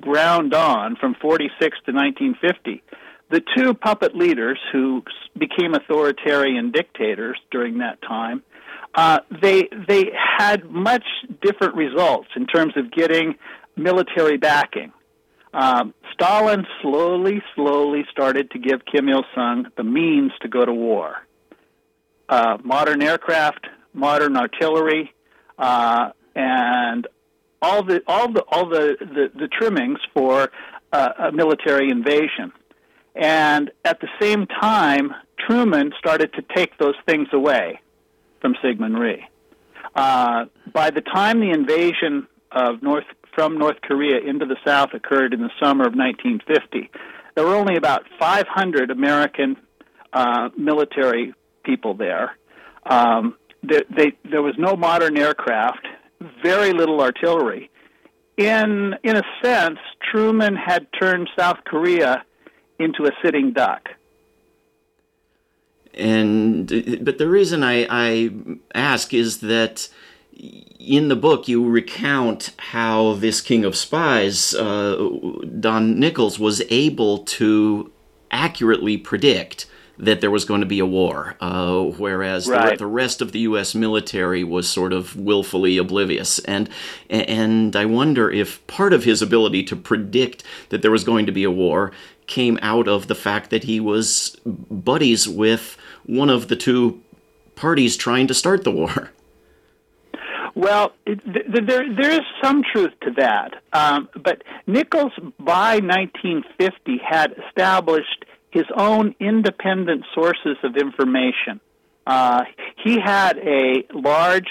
ground 0.00 0.54
on 0.54 0.96
from 0.96 1.14
46 1.20 1.58
to 1.58 1.92
1950, 1.92 2.82
the 3.30 3.42
two 3.56 3.74
puppet 3.74 4.16
leaders 4.16 4.58
who 4.72 5.02
became 5.38 5.74
authoritarian 5.74 6.70
dictators 6.70 7.38
during 7.50 7.78
that 7.78 8.00
time, 8.02 8.42
uh, 8.94 9.20
they 9.42 9.68
they 9.86 10.10
had 10.38 10.70
much 10.70 11.04
different 11.42 11.74
results 11.74 12.28
in 12.36 12.46
terms 12.46 12.74
of 12.76 12.90
getting 12.90 13.34
military 13.76 14.38
backing. 14.38 14.92
Um, 15.52 15.94
Stalin 16.12 16.66
slowly, 16.82 17.42
slowly 17.54 18.04
started 18.10 18.50
to 18.52 18.58
give 18.58 18.80
Kim 18.90 19.08
Il 19.08 19.24
Sung 19.34 19.66
the 19.76 19.84
means 19.84 20.32
to 20.42 20.48
go 20.48 20.64
to 20.64 20.72
war. 20.72 21.16
Uh, 22.28 22.58
modern 22.62 23.02
aircraft, 23.02 23.66
modern 23.94 24.36
artillery, 24.36 25.14
uh, 25.58 26.10
and 26.34 27.06
all 27.60 27.82
the 27.82 28.02
all 28.06 28.32
the 28.32 28.42
all 28.48 28.68
the 28.68 28.96
the, 29.00 29.30
the 29.34 29.48
trimmings 29.48 29.98
for 30.14 30.50
uh, 30.92 31.08
a 31.18 31.32
military 31.32 31.90
invasion. 31.90 32.52
And 33.14 33.70
at 33.84 34.00
the 34.00 34.08
same 34.20 34.46
time, 34.46 35.12
Truman 35.38 35.92
started 35.98 36.32
to 36.34 36.42
take 36.54 36.78
those 36.78 36.94
things 37.06 37.28
away 37.32 37.80
from 38.40 38.54
Syngman 38.62 38.98
Rhee. 38.98 39.24
Uh, 39.94 40.44
by 40.72 40.90
the 40.90 41.00
time 41.00 41.40
the 41.40 41.50
invasion 41.50 42.28
of 42.52 42.82
North 42.82 43.04
from 43.34 43.58
North 43.58 43.80
Korea 43.82 44.18
into 44.18 44.46
the 44.46 44.56
South 44.64 44.90
occurred 44.94 45.34
in 45.34 45.40
the 45.40 45.50
summer 45.62 45.84
of 45.86 45.94
1950, 45.94 46.90
there 47.34 47.44
were 47.44 47.54
only 47.54 47.76
about 47.76 48.04
500 48.18 48.90
American 48.90 49.56
uh, 50.12 50.48
military 50.56 51.34
people 51.64 51.94
there. 51.94 52.36
Um, 52.84 53.36
they, 53.62 54.12
there 54.28 54.42
was 54.42 54.54
no 54.58 54.76
modern 54.76 55.16
aircraft, 55.16 55.86
very 56.42 56.72
little 56.72 57.00
artillery. 57.00 57.70
In 58.36 58.94
in 59.02 59.16
a 59.16 59.22
sense, 59.42 59.78
Truman 60.10 60.56
had 60.56 60.86
turned 60.98 61.28
South 61.38 61.58
Korea 61.64 62.24
into 62.78 63.04
a 63.04 63.10
sitting 63.22 63.52
duck. 63.52 63.88
And 65.94 66.68
but 67.04 67.18
the 67.18 67.28
reason 67.28 67.64
I, 67.64 67.86
I 67.90 68.30
ask 68.74 69.12
is 69.12 69.40
that 69.40 69.88
in 70.78 71.08
the 71.08 71.16
book 71.16 71.48
you 71.48 71.68
recount 71.68 72.54
how 72.58 73.14
this 73.14 73.40
king 73.40 73.64
of 73.64 73.74
spies, 73.74 74.54
uh, 74.54 75.10
Don 75.58 75.98
Nichols, 75.98 76.38
was 76.38 76.62
able 76.70 77.18
to 77.18 77.90
accurately 78.30 78.96
predict 78.96 79.66
that 79.98 80.20
there 80.20 80.30
was 80.30 80.44
going 80.44 80.60
to 80.60 80.66
be 80.66 80.78
a 80.78 80.86
war, 80.86 81.36
uh, 81.40 81.82
whereas 81.82 82.48
right. 82.48 82.70
the, 82.70 82.84
the, 82.84 82.86
rest 82.86 83.20
of 83.20 83.32
the 83.32 83.40
U.S. 83.40 83.74
military 83.74 84.44
was 84.44 84.68
sort 84.68 84.92
of 84.92 85.16
willfully 85.16 85.76
oblivious. 85.76 86.38
And 86.40 86.68
and 87.10 87.74
I 87.74 87.84
wonder 87.84 88.30
if 88.30 88.64
part 88.66 88.92
of 88.92 89.04
his 89.04 89.22
ability 89.22 89.64
to 89.64 89.76
predict 89.76 90.44
that 90.68 90.82
there 90.82 90.90
was 90.90 91.04
going 91.04 91.26
to 91.26 91.32
be 91.32 91.44
a 91.44 91.50
war 91.50 91.92
came 92.26 92.58
out 92.62 92.86
of 92.86 93.08
the 93.08 93.14
fact 93.14 93.50
that 93.50 93.64
he 93.64 93.80
was 93.80 94.36
buddies 94.46 95.28
with 95.28 95.76
one 96.06 96.30
of 96.30 96.48
the 96.48 96.56
two 96.56 97.02
parties 97.56 97.96
trying 97.96 98.26
to 98.28 98.34
start 98.34 98.64
the 98.64 98.70
war. 98.70 99.10
Well, 100.54 100.92
it, 101.06 101.20
there 101.24 101.84
there 101.94 102.10
is 102.10 102.26
some 102.42 102.62
truth 102.72 102.92
to 103.02 103.12
that, 103.16 103.62
um, 103.72 104.08
but 104.14 104.42
Nichols 104.66 105.12
by 105.38 105.78
1950 105.78 106.98
had 106.98 107.32
established 107.46 108.24
his 108.58 108.66
own 108.76 109.14
independent 109.20 110.04
sources 110.12 110.56
of 110.64 110.76
information. 110.76 111.60
Uh, 112.04 112.42
he 112.84 112.98
had 112.98 113.38
a 113.38 113.84
large 113.94 114.48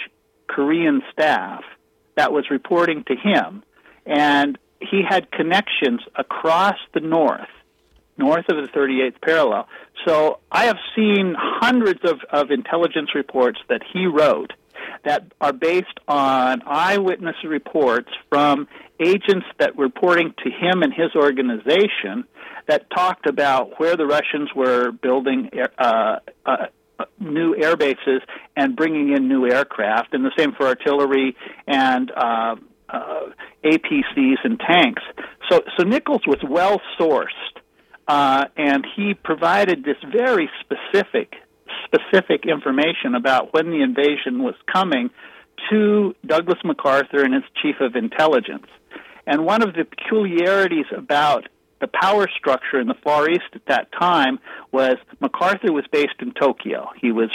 Korean 0.47 1.01
staff 1.11 1.63
that 2.15 2.31
was 2.31 2.45
reporting 2.49 3.03
to 3.07 3.15
him, 3.15 3.63
and 4.05 4.57
he 4.79 5.01
had 5.07 5.29
connections 5.31 5.99
across 6.15 6.77
the 6.93 7.01
north, 7.01 7.49
north 8.17 8.45
of 8.49 8.55
the 8.55 8.69
38th 8.71 9.21
parallel. 9.21 9.67
So 10.05 10.39
I 10.49 10.67
have 10.67 10.77
seen 10.95 11.35
hundreds 11.37 11.99
of, 12.05 12.19
of 12.31 12.49
intelligence 12.49 13.09
reports 13.13 13.59
that 13.67 13.81
he 13.91 14.05
wrote 14.05 14.53
that 15.03 15.33
are 15.41 15.51
based 15.51 15.99
on 16.07 16.61
eyewitness 16.65 17.35
reports 17.43 18.09
from 18.29 18.69
agents 19.01 19.47
that 19.59 19.75
were 19.75 19.85
reporting 19.85 20.33
to 20.45 20.49
him 20.49 20.81
and 20.81 20.93
his 20.93 21.13
organization 21.13 22.23
that 22.67 22.89
talked 22.89 23.27
about 23.27 23.79
where 23.79 23.95
the 23.95 24.05
Russians 24.05 24.50
were 24.55 24.91
building 24.91 25.50
uh, 25.77 26.17
uh, 26.45 26.65
new 27.19 27.55
air 27.55 27.75
bases 27.75 28.21
and 28.55 28.75
bringing 28.75 29.15
in 29.15 29.27
new 29.27 29.45
aircraft, 29.45 30.13
and 30.13 30.25
the 30.25 30.31
same 30.38 30.53
for 30.53 30.67
artillery 30.67 31.36
and 31.67 32.12
uh, 32.12 32.55
uh, 32.89 33.19
APCs 33.63 34.38
and 34.43 34.59
tanks. 34.59 35.03
So, 35.50 35.62
so 35.77 35.83
Nichols 35.83 36.24
was 36.27 36.39
well 36.47 36.81
sourced, 37.00 37.27
uh, 38.07 38.45
and 38.55 38.86
he 38.95 39.13
provided 39.13 39.83
this 39.83 39.97
very 40.12 40.50
specific, 40.62 41.33
specific 41.86 42.45
information 42.45 43.15
about 43.15 43.53
when 43.53 43.69
the 43.69 43.81
invasion 43.81 44.43
was 44.43 44.55
coming 44.71 45.09
to 45.69 46.15
Douglas 46.25 46.59
MacArthur 46.63 47.24
and 47.24 47.33
his 47.33 47.43
chief 47.62 47.75
of 47.81 47.95
intelligence. 47.95 48.67
And 49.25 49.45
one 49.45 49.62
of 49.62 49.74
the 49.74 49.83
peculiarities 49.83 50.86
about 50.95 51.47
the 51.79 51.88
power 51.88 52.27
structure 52.38 52.79
in 52.79 52.88
the 52.88 52.96
Far 53.03 53.29
East 53.29 53.50
at 53.53 53.65
that 53.67 53.91
time 53.91 54.39
was 54.72 54.96
MacArthur 55.19 55.72
was 55.72 55.86
based 55.91 56.19
in 56.19 56.34
Tokyo. 56.34 56.89
He 57.00 57.12
was 57.12 57.29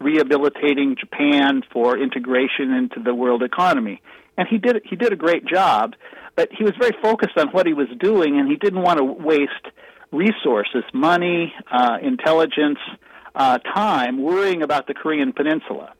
rehabilitating 0.00 0.96
Japan 0.98 1.62
for 1.72 1.98
integration 1.98 2.72
into 2.72 3.00
the 3.04 3.14
world 3.14 3.42
economy, 3.42 4.00
and 4.36 4.46
he 4.48 4.58
did 4.58 4.82
he 4.84 4.96
did 4.96 5.12
a 5.12 5.16
great 5.16 5.44
job. 5.46 5.94
But 6.36 6.48
he 6.56 6.64
was 6.64 6.72
very 6.78 6.96
focused 7.02 7.36
on 7.36 7.48
what 7.48 7.66
he 7.66 7.74
was 7.74 7.88
doing, 7.98 8.38
and 8.38 8.48
he 8.48 8.56
didn't 8.56 8.82
want 8.82 8.98
to 8.98 9.04
waste 9.04 9.66
resources, 10.12 10.84
money, 10.94 11.52
uh, 11.70 11.98
intelligence, 12.02 12.78
uh, 13.34 13.58
time 13.58 14.22
worrying 14.22 14.62
about 14.62 14.86
the 14.86 14.94
Korean 14.94 15.32
Peninsula. 15.32 15.92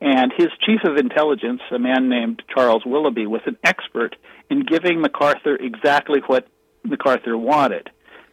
And 0.00 0.32
his 0.36 0.48
chief 0.64 0.80
of 0.84 0.96
intelligence, 0.96 1.60
a 1.72 1.78
man 1.78 2.08
named 2.08 2.42
Charles 2.54 2.84
Willoughby, 2.86 3.26
was 3.26 3.40
an 3.46 3.56
expert 3.64 4.14
in 4.48 4.64
giving 4.64 5.00
MacArthur 5.00 5.56
exactly 5.56 6.20
what 6.26 6.46
MacArthur 6.82 7.36
wanted. 7.36 7.90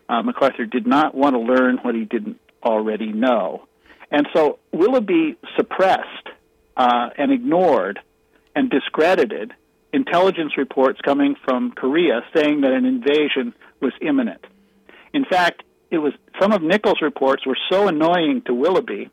Uh, 0.08 0.22
MacArthur 0.22 0.66
did 0.66 0.86
not 0.86 1.16
want 1.16 1.36
to 1.36 1.40
learn 1.40 1.78
what 1.82 1.96
he 1.96 2.06
didn't 2.06 2.40
already 2.64 3.12
know. 3.12 3.68
And 4.12 4.28
so 4.34 4.60
Willoughby 4.72 5.38
suppressed 5.58 6.30
uh, 6.78 7.10
and 7.18 7.32
ignored 7.32 8.00
and 8.56 8.70
discredited 8.70 9.54
intelligence 9.94 10.58
reports 10.58 11.00
coming 11.02 11.36
from 11.44 11.72
Korea 11.72 12.22
saying 12.36 12.62
that 12.62 12.72
an 12.72 12.86
invasion 12.86 13.54
was 13.82 13.94
imminent. 14.02 14.46
In 15.14 15.26
fact, 15.26 15.64
it 15.90 16.00
was 16.00 16.14
some 16.40 16.52
of 16.52 16.62
Nichols' 16.62 17.02
reports 17.02 17.46
were 17.46 17.58
so 17.72 17.88
annoying 17.88 18.42
to 18.46 18.54
Willoughby 18.54 19.10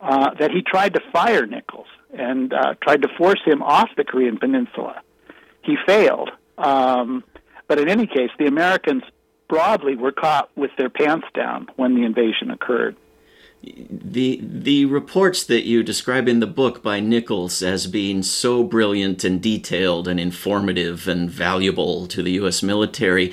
uh, 0.00 0.30
that 0.38 0.50
he 0.52 0.62
tried 0.62 0.94
to 0.94 1.00
fire 1.12 1.46
Nichols 1.46 1.88
and 2.12 2.52
uh, 2.52 2.74
tried 2.82 3.02
to 3.02 3.08
force 3.16 3.40
him 3.44 3.62
off 3.62 3.88
the 3.96 4.04
Korean 4.04 4.38
Peninsula. 4.38 5.02
He 5.62 5.76
failed, 5.86 6.30
um, 6.56 7.24
but 7.68 7.78
in 7.78 7.88
any 7.88 8.06
case, 8.06 8.30
the 8.38 8.46
Americans 8.46 9.04
broadly 9.48 9.94
were 9.96 10.12
caught 10.12 10.50
with 10.56 10.70
their 10.76 10.90
pants 10.90 11.26
down 11.34 11.68
when 11.76 11.94
the 11.94 12.04
invasion 12.04 12.50
occurred. 12.50 12.96
the 13.62 14.40
the 14.42 14.84
reports 14.84 15.42
that 15.44 15.64
you 15.64 15.82
describe 15.82 16.28
in 16.28 16.40
the 16.40 16.46
book 16.46 16.82
by 16.82 17.00
Nichols 17.00 17.62
as 17.62 17.86
being 17.86 18.22
so 18.22 18.62
brilliant 18.62 19.24
and 19.24 19.42
detailed 19.42 20.06
and 20.06 20.20
informative 20.20 21.08
and 21.08 21.30
valuable 21.30 22.06
to 22.06 22.22
the 22.22 22.32
U.S. 22.32 22.62
military 22.62 23.32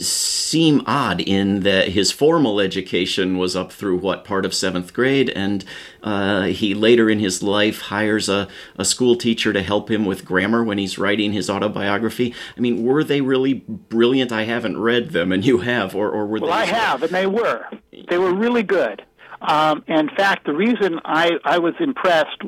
seem 0.00 0.82
odd 0.86 1.20
in 1.20 1.60
that 1.60 1.88
his 1.88 2.12
formal 2.12 2.60
education 2.60 3.36
was 3.36 3.56
up 3.56 3.72
through 3.72 3.98
what 3.98 4.24
part 4.24 4.44
of 4.44 4.54
seventh 4.54 4.92
grade, 4.92 5.30
and 5.30 5.64
uh, 6.02 6.44
he 6.44 6.74
later 6.74 7.10
in 7.10 7.18
his 7.18 7.42
life 7.42 7.82
hires 7.82 8.28
a, 8.28 8.48
a 8.76 8.84
school 8.84 9.16
teacher 9.16 9.52
to 9.52 9.62
help 9.62 9.90
him 9.90 10.04
with 10.04 10.24
grammar 10.24 10.62
when 10.62 10.78
he's 10.78 10.98
writing 10.98 11.32
his 11.32 11.50
autobiography. 11.50 12.34
I 12.56 12.60
mean, 12.60 12.84
were 12.84 13.02
they 13.02 13.20
really 13.20 13.54
brilliant? 13.54 14.30
I 14.32 14.44
haven't 14.44 14.80
read 14.80 15.10
them, 15.10 15.32
and 15.32 15.44
you 15.44 15.58
have, 15.58 15.94
or, 15.94 16.10
or 16.10 16.26
were 16.26 16.38
well, 16.38 16.40
they? 16.40 16.46
Well, 16.46 16.52
I 16.52 16.64
have, 16.66 17.02
and 17.02 17.12
they 17.12 17.26
were. 17.26 17.66
They 18.08 18.18
were 18.18 18.34
really 18.34 18.62
good. 18.62 19.04
Um, 19.40 19.84
in 19.88 20.08
fact, 20.10 20.46
the 20.46 20.54
reason 20.54 21.00
I, 21.04 21.32
I 21.44 21.58
was 21.58 21.74
impressed 21.80 22.42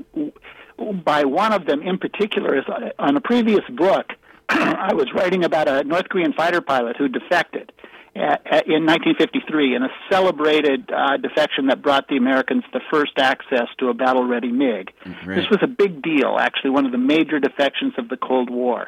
by 1.04 1.24
one 1.24 1.52
of 1.52 1.66
them 1.66 1.82
in 1.82 1.98
particular 1.98 2.56
is 2.56 2.64
uh, 2.68 2.90
on 2.98 3.16
a 3.16 3.20
previous 3.20 3.64
book, 3.70 4.12
I 4.48 4.94
was 4.94 5.06
writing 5.14 5.44
about 5.44 5.68
a 5.68 5.84
North 5.84 6.08
Korean 6.08 6.32
fighter 6.32 6.60
pilot 6.60 6.96
who 6.96 7.08
defected 7.08 7.72
uh, 8.16 8.38
in 8.66 8.86
1953 8.86 9.74
in 9.74 9.82
a 9.82 9.88
celebrated 10.10 10.90
uh, 10.90 11.16
defection 11.18 11.66
that 11.66 11.82
brought 11.82 12.08
the 12.08 12.16
Americans 12.16 12.64
the 12.72 12.80
first 12.90 13.12
access 13.18 13.68
to 13.78 13.88
a 13.88 13.94
battle 13.94 14.24
ready 14.24 14.50
MiG. 14.50 14.92
Right. 15.04 15.36
This 15.36 15.50
was 15.50 15.58
a 15.62 15.66
big 15.66 16.02
deal, 16.02 16.36
actually, 16.38 16.70
one 16.70 16.86
of 16.86 16.92
the 16.92 16.98
major 16.98 17.38
defections 17.38 17.94
of 17.98 18.08
the 18.08 18.16
Cold 18.16 18.48
War. 18.48 18.86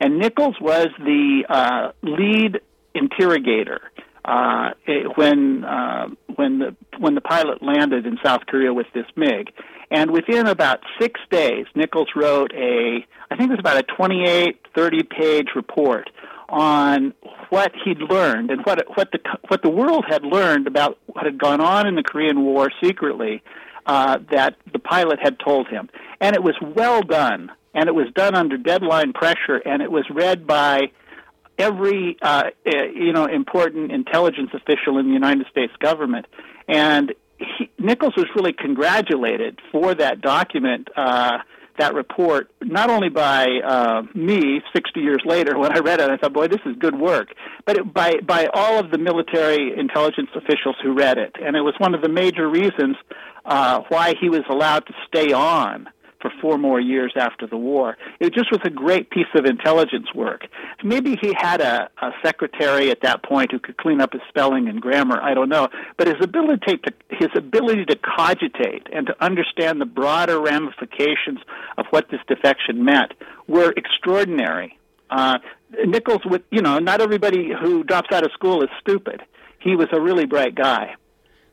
And 0.00 0.18
Nichols 0.18 0.56
was 0.60 0.88
the 0.98 1.44
uh, 1.48 1.92
lead 2.02 2.60
interrogator 2.94 3.90
uh, 4.28 4.72
when 5.16 5.64
uh, 5.64 6.08
when 6.36 6.58
the 6.58 6.76
when 6.98 7.14
the 7.14 7.20
pilot 7.20 7.62
landed 7.62 8.06
in 8.06 8.18
South 8.22 8.42
Korea 8.46 8.74
with 8.74 8.86
this 8.92 9.06
MiG. 9.16 9.50
And 9.90 10.10
within 10.10 10.46
about 10.46 10.80
six 11.00 11.18
days, 11.30 11.64
Nichols 11.74 12.08
wrote 12.14 12.52
a 12.54 13.06
I 13.30 13.36
think 13.36 13.50
it 13.50 13.52
was 13.52 13.60
about 13.60 13.78
a 13.78 13.82
28, 13.82 14.66
30 14.74 15.02
page 15.04 15.46
report 15.56 16.10
on 16.50 17.14
what 17.50 17.72
he'd 17.84 18.00
learned 18.00 18.50
and 18.50 18.64
what 18.66 18.84
what 18.96 19.10
the 19.12 19.18
what 19.48 19.62
the 19.62 19.70
world 19.70 20.04
had 20.06 20.24
learned 20.24 20.66
about 20.66 20.98
what 21.06 21.24
had 21.24 21.38
gone 21.38 21.62
on 21.62 21.86
in 21.86 21.94
the 21.94 22.02
Korean 22.02 22.44
War 22.44 22.70
secretly 22.82 23.42
uh, 23.86 24.18
that 24.30 24.56
the 24.70 24.78
pilot 24.78 25.20
had 25.22 25.38
told 25.40 25.68
him. 25.68 25.88
And 26.20 26.36
it 26.36 26.42
was 26.42 26.54
well 26.60 27.00
done, 27.00 27.50
and 27.74 27.88
it 27.88 27.94
was 27.94 28.08
done 28.14 28.34
under 28.34 28.58
deadline 28.58 29.14
pressure, 29.14 29.56
and 29.64 29.80
it 29.80 29.90
was 29.90 30.04
read 30.10 30.46
by 30.46 30.90
every 31.58 32.16
uh, 32.22 32.44
eh, 32.64 32.70
you 32.94 33.12
know 33.12 33.26
important 33.26 33.92
intelligence 33.92 34.50
official 34.54 34.98
in 34.98 35.06
the 35.06 35.12
United 35.12 35.46
States 35.50 35.72
government, 35.80 36.26
and 36.68 37.14
he, 37.38 37.70
Nichols 37.78 38.14
was 38.16 38.26
really 38.34 38.52
congratulated 38.52 39.60
for 39.72 39.94
that 39.94 40.20
document. 40.20 40.88
Uh, 40.96 41.38
that 41.78 41.94
report, 41.94 42.50
not 42.60 42.90
only 42.90 43.08
by 43.08 43.46
uh, 43.64 44.02
me 44.12 44.60
60 44.74 45.00
years 45.00 45.22
later 45.24 45.56
when 45.56 45.70
I 45.76 45.78
read 45.78 46.00
it, 46.00 46.10
I 46.10 46.16
thought, 46.16 46.32
boy, 46.32 46.48
this 46.48 46.60
is 46.66 46.74
good 46.76 46.98
work, 46.98 47.28
but 47.64 47.76
it, 47.78 47.94
by, 47.94 48.16
by 48.26 48.48
all 48.52 48.80
of 48.80 48.90
the 48.90 48.98
military 48.98 49.78
intelligence 49.78 50.28
officials 50.34 50.74
who 50.82 50.92
read 50.92 51.18
it. 51.18 51.36
And 51.40 51.56
it 51.56 51.60
was 51.60 51.74
one 51.78 51.94
of 51.94 52.02
the 52.02 52.08
major 52.08 52.48
reasons 52.48 52.96
uh, 53.44 53.82
why 53.90 54.14
he 54.20 54.28
was 54.28 54.42
allowed 54.50 54.86
to 54.86 54.92
stay 55.06 55.32
on 55.32 55.88
for 56.20 56.30
four 56.40 56.58
more 56.58 56.80
years 56.80 57.12
after 57.16 57.46
the 57.46 57.56
war. 57.56 57.96
It 58.20 58.34
just 58.34 58.50
was 58.50 58.60
a 58.64 58.70
great 58.70 59.10
piece 59.10 59.26
of 59.34 59.44
intelligence 59.44 60.12
work. 60.14 60.46
Maybe 60.82 61.16
he 61.20 61.34
had 61.36 61.60
a, 61.60 61.88
a 62.02 62.10
secretary 62.24 62.90
at 62.90 63.02
that 63.02 63.22
point 63.22 63.52
who 63.52 63.58
could 63.58 63.76
clean 63.76 64.00
up 64.00 64.12
his 64.12 64.22
spelling 64.28 64.68
and 64.68 64.80
grammar. 64.80 65.20
I 65.20 65.34
don't 65.34 65.48
know, 65.48 65.68
but 65.96 66.06
his 66.06 66.16
ability 66.22 66.78
to 66.78 66.92
his 67.10 67.30
ability 67.36 67.84
to 67.86 67.96
cogitate 67.96 68.86
and 68.92 69.06
to 69.06 69.24
understand 69.24 69.80
the 69.80 69.86
broader 69.86 70.40
ramifications 70.40 71.40
of 71.76 71.86
what 71.90 72.10
this 72.10 72.20
defection 72.28 72.84
meant 72.84 73.12
were 73.46 73.72
extraordinary. 73.76 74.78
Uh, 75.10 75.38
Nichols, 75.86 76.22
with 76.24 76.42
you 76.50 76.62
know, 76.62 76.78
not 76.78 77.00
everybody 77.00 77.50
who 77.60 77.84
drops 77.84 78.08
out 78.12 78.24
of 78.24 78.32
school 78.32 78.62
is 78.62 78.68
stupid. 78.80 79.22
He 79.60 79.76
was 79.76 79.88
a 79.92 80.00
really 80.00 80.26
bright 80.26 80.54
guy. 80.54 80.94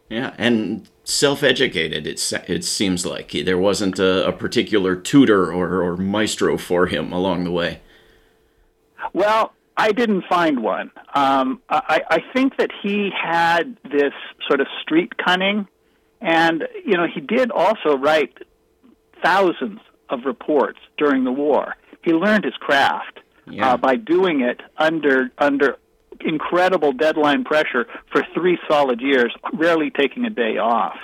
Yeah, 0.10 0.34
and 0.38 0.88
self-educated. 1.04 2.06
It 2.06 2.34
it 2.48 2.64
seems 2.64 3.06
like 3.06 3.32
there 3.32 3.58
wasn't 3.58 3.98
a, 4.00 4.28
a 4.28 4.32
particular 4.32 4.96
tutor 4.96 5.52
or, 5.52 5.82
or 5.84 5.98
maestro 5.98 6.58
for 6.58 6.88
him 6.88 7.12
along 7.12 7.44
the 7.44 7.52
way. 7.52 7.80
Well, 9.14 9.54
I 9.78 9.92
didn't 9.92 10.24
find 10.30 10.64
one. 10.64 10.92
Um, 11.14 11.62
I, 11.70 12.02
I 12.10 12.20
think 12.34 12.58
that 12.58 12.72
he 12.82 13.10
had 13.12 13.78
this 13.84 14.14
sort 14.48 14.62
of 14.62 14.68
street 14.82 15.14
cunning, 15.18 15.68
and 16.22 16.68
you 16.86 16.96
know 16.96 17.08
he 17.08 17.22
did 17.22 17.52
also 17.52 17.98
write 17.98 18.38
thousands 19.24 19.80
of 20.10 20.20
reports 20.26 20.80
during 20.98 21.24
the 21.24 21.32
war. 21.32 21.76
He 22.04 22.14
learned 22.14 22.46
his 22.46 22.54
craft 22.60 23.20
yeah. 23.50 23.74
uh, 23.74 23.78
by 23.78 23.96
doing 23.96 24.42
it 24.42 24.62
under 24.78 25.32
under 25.40 25.78
incredible 26.22 26.92
deadline 26.92 27.44
pressure 27.44 27.88
for 28.12 28.26
three 28.34 28.58
solid 28.68 29.02
years, 29.02 29.34
rarely 29.54 29.90
taking 29.90 30.26
a 30.26 30.30
day 30.30 30.58
off. 30.58 30.98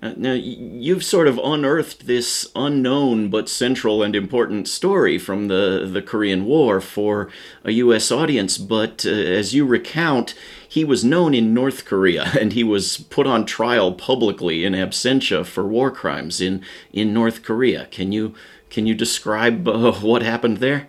Uh, 0.00 0.14
now, 0.16 0.32
you've 0.32 1.02
sort 1.02 1.26
of 1.26 1.40
unearthed 1.42 2.06
this 2.06 2.46
unknown 2.54 3.28
but 3.30 3.48
central 3.48 4.00
and 4.00 4.14
important 4.14 4.68
story 4.68 5.18
from 5.18 5.48
the, 5.48 5.88
the 5.92 6.00
Korean 6.00 6.44
War 6.44 6.80
for 6.80 7.28
a 7.64 7.72
U.S. 7.72 8.12
audience, 8.12 8.58
but 8.58 9.04
uh, 9.04 9.10
as 9.10 9.54
you 9.54 9.66
recount, 9.66 10.34
he 10.68 10.84
was 10.84 11.04
known 11.04 11.34
in 11.34 11.52
North 11.52 11.84
Korea 11.84 12.30
and 12.40 12.52
he 12.52 12.62
was 12.62 12.98
put 13.10 13.26
on 13.26 13.44
trial 13.44 13.92
publicly 13.92 14.64
in 14.64 14.72
absentia 14.74 15.44
for 15.44 15.66
war 15.66 15.90
crimes 15.90 16.40
in, 16.40 16.62
in 16.92 17.12
North 17.12 17.42
Korea. 17.42 17.86
Can 17.86 18.12
you, 18.12 18.34
can 18.70 18.86
you 18.86 18.94
describe 18.94 19.66
uh, 19.66 19.92
what 19.94 20.22
happened 20.22 20.58
there? 20.58 20.88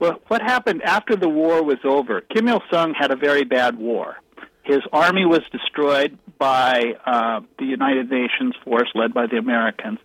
Well, 0.00 0.20
what 0.28 0.42
happened 0.42 0.82
after 0.82 1.16
the 1.16 1.28
war 1.28 1.62
was 1.62 1.78
over? 1.84 2.20
Kim 2.20 2.48
Il 2.48 2.62
sung 2.70 2.94
had 2.94 3.10
a 3.10 3.16
very 3.16 3.44
bad 3.44 3.78
war. 3.78 4.16
His 4.64 4.80
army 4.92 5.24
was 5.24 5.40
destroyed 5.50 6.18
by 6.38 6.94
uh, 7.04 7.40
the 7.58 7.64
United 7.64 8.10
Nations 8.10 8.54
force 8.64 8.88
led 8.94 9.12
by 9.14 9.26
the 9.26 9.38
Americans. 9.38 9.98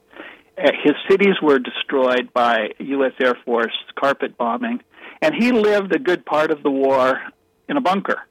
Uh, 0.58 0.72
his 0.84 0.94
cities 1.10 1.36
were 1.42 1.60
destroyed 1.60 2.32
by 2.34 2.70
U.S. 2.80 3.12
Air 3.20 3.38
Force 3.46 3.74
carpet 4.00 4.38
bombing, 4.38 4.82
and 5.22 5.36
he 5.38 5.52
lived 5.52 5.94
a 5.94 6.00
good 6.00 6.26
part 6.26 6.52
of 6.52 6.64
the 6.64 6.72
war 6.72 7.22
in 7.68 7.78
a 7.78 7.82
bunker. 7.82 8.22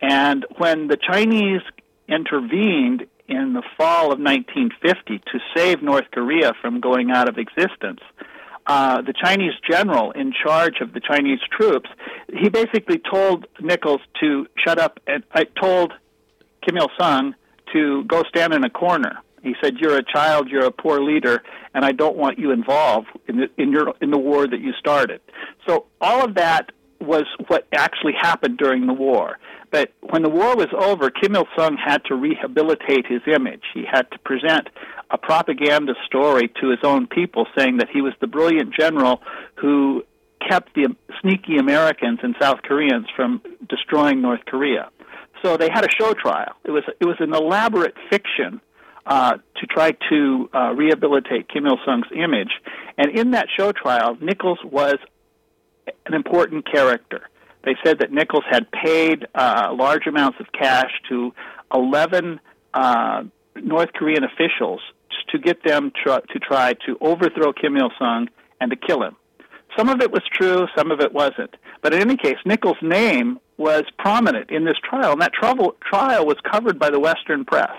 And 0.00 0.46
when 0.56 0.88
the 0.88 0.96
Chinese 0.96 1.62
intervened 2.08 3.06
in 3.28 3.52
the 3.52 3.62
fall 3.76 4.12
of 4.12 4.18
1950 4.18 5.18
to 5.18 5.38
save 5.54 5.82
North 5.82 6.10
Korea 6.10 6.52
from 6.60 6.80
going 6.80 7.10
out 7.10 7.28
of 7.28 7.38
existence, 7.38 8.00
uh, 8.70 9.02
the 9.02 9.12
Chinese 9.12 9.54
general 9.68 10.12
in 10.12 10.32
charge 10.32 10.80
of 10.80 10.92
the 10.92 11.00
Chinese 11.00 11.40
troops, 11.50 11.90
he 12.32 12.48
basically 12.48 12.98
told 12.98 13.46
Nichols 13.60 14.00
to 14.20 14.46
shut 14.64 14.78
up 14.78 15.00
and 15.08 15.24
I 15.32 15.42
told 15.60 15.92
Kim 16.64 16.76
Il 16.76 16.88
Sung 16.96 17.34
to 17.72 18.04
go 18.04 18.22
stand 18.28 18.54
in 18.54 18.62
a 18.62 18.70
corner. 18.70 19.18
He 19.42 19.56
said, 19.60 19.78
"You're 19.78 19.96
a 19.96 20.04
child. 20.04 20.48
You're 20.48 20.66
a 20.66 20.70
poor 20.70 21.00
leader, 21.00 21.42
and 21.74 21.84
I 21.84 21.90
don't 21.90 22.16
want 22.16 22.38
you 22.38 22.52
involved 22.52 23.08
in 23.26 23.38
the, 23.38 23.50
in 23.56 23.72
your 23.72 23.92
in 24.00 24.12
the 24.12 24.18
war 24.18 24.46
that 24.46 24.60
you 24.60 24.72
started." 24.74 25.20
So 25.66 25.86
all 26.00 26.24
of 26.24 26.36
that 26.36 26.70
was 27.00 27.24
what 27.48 27.66
actually 27.72 28.14
happened 28.18 28.58
during 28.58 28.86
the 28.86 28.92
war. 28.92 29.38
But 29.70 29.92
when 30.00 30.22
the 30.22 30.28
war 30.28 30.56
was 30.56 30.68
over, 30.76 31.10
Kim 31.10 31.34
Il 31.36 31.46
Sung 31.56 31.76
had 31.76 32.04
to 32.06 32.14
rehabilitate 32.14 33.06
his 33.06 33.22
image. 33.26 33.62
He 33.72 33.84
had 33.90 34.10
to 34.10 34.18
present 34.18 34.68
a 35.10 35.18
propaganda 35.18 35.94
story 36.06 36.48
to 36.60 36.70
his 36.70 36.80
own 36.82 37.06
people, 37.06 37.46
saying 37.56 37.78
that 37.78 37.88
he 37.92 38.00
was 38.02 38.12
the 38.20 38.26
brilliant 38.26 38.74
general 38.74 39.22
who 39.56 40.04
kept 40.48 40.74
the 40.74 40.94
sneaky 41.20 41.56
Americans 41.58 42.20
and 42.22 42.34
South 42.40 42.62
Koreans 42.62 43.06
from 43.14 43.42
destroying 43.68 44.22
North 44.22 44.44
Korea. 44.46 44.90
So 45.42 45.56
they 45.56 45.68
had 45.72 45.84
a 45.84 45.90
show 45.98 46.12
trial. 46.14 46.52
It 46.64 46.70
was 46.70 46.84
it 47.00 47.04
was 47.06 47.16
an 47.20 47.32
elaborate 47.34 47.94
fiction 48.10 48.60
uh, 49.06 49.38
to 49.56 49.66
try 49.66 49.92
to 50.10 50.50
uh, 50.52 50.72
rehabilitate 50.74 51.48
Kim 51.48 51.66
Il 51.66 51.78
Sung's 51.86 52.06
image, 52.14 52.50
and 52.98 53.18
in 53.18 53.30
that 53.30 53.46
show 53.56 53.72
trial, 53.72 54.16
Nichols 54.20 54.58
was 54.64 54.96
an 56.06 56.14
important 56.14 56.70
character. 56.70 57.28
They 57.64 57.76
said 57.84 57.98
that 57.98 58.10
Nichols 58.10 58.44
had 58.48 58.70
paid 58.70 59.26
uh, 59.34 59.74
large 59.76 60.06
amounts 60.06 60.38
of 60.40 60.46
cash 60.52 60.90
to 61.08 61.32
11 61.74 62.40
uh, 62.72 63.24
North 63.56 63.92
Korean 63.94 64.24
officials 64.24 64.80
to 65.30 65.38
get 65.38 65.62
them 65.64 65.92
tr- 65.94 66.26
to 66.32 66.38
try 66.38 66.74
to 66.86 66.96
overthrow 67.00 67.52
Kim 67.52 67.76
Il 67.76 67.90
sung 67.98 68.28
and 68.60 68.70
to 68.70 68.76
kill 68.76 69.02
him. 69.02 69.16
Some 69.76 69.88
of 69.88 70.00
it 70.00 70.10
was 70.10 70.22
true, 70.32 70.66
some 70.76 70.90
of 70.90 71.00
it 71.00 71.12
wasn't. 71.12 71.54
But 71.82 71.94
in 71.94 72.00
any 72.00 72.16
case, 72.16 72.36
Nichols' 72.44 72.76
name 72.82 73.38
was 73.56 73.84
prominent 73.98 74.50
in 74.50 74.64
this 74.64 74.76
trial, 74.82 75.12
and 75.12 75.22
that 75.22 75.32
trouble, 75.32 75.76
trial 75.84 76.26
was 76.26 76.36
covered 76.50 76.78
by 76.78 76.90
the 76.90 76.98
Western 76.98 77.44
press. 77.44 77.76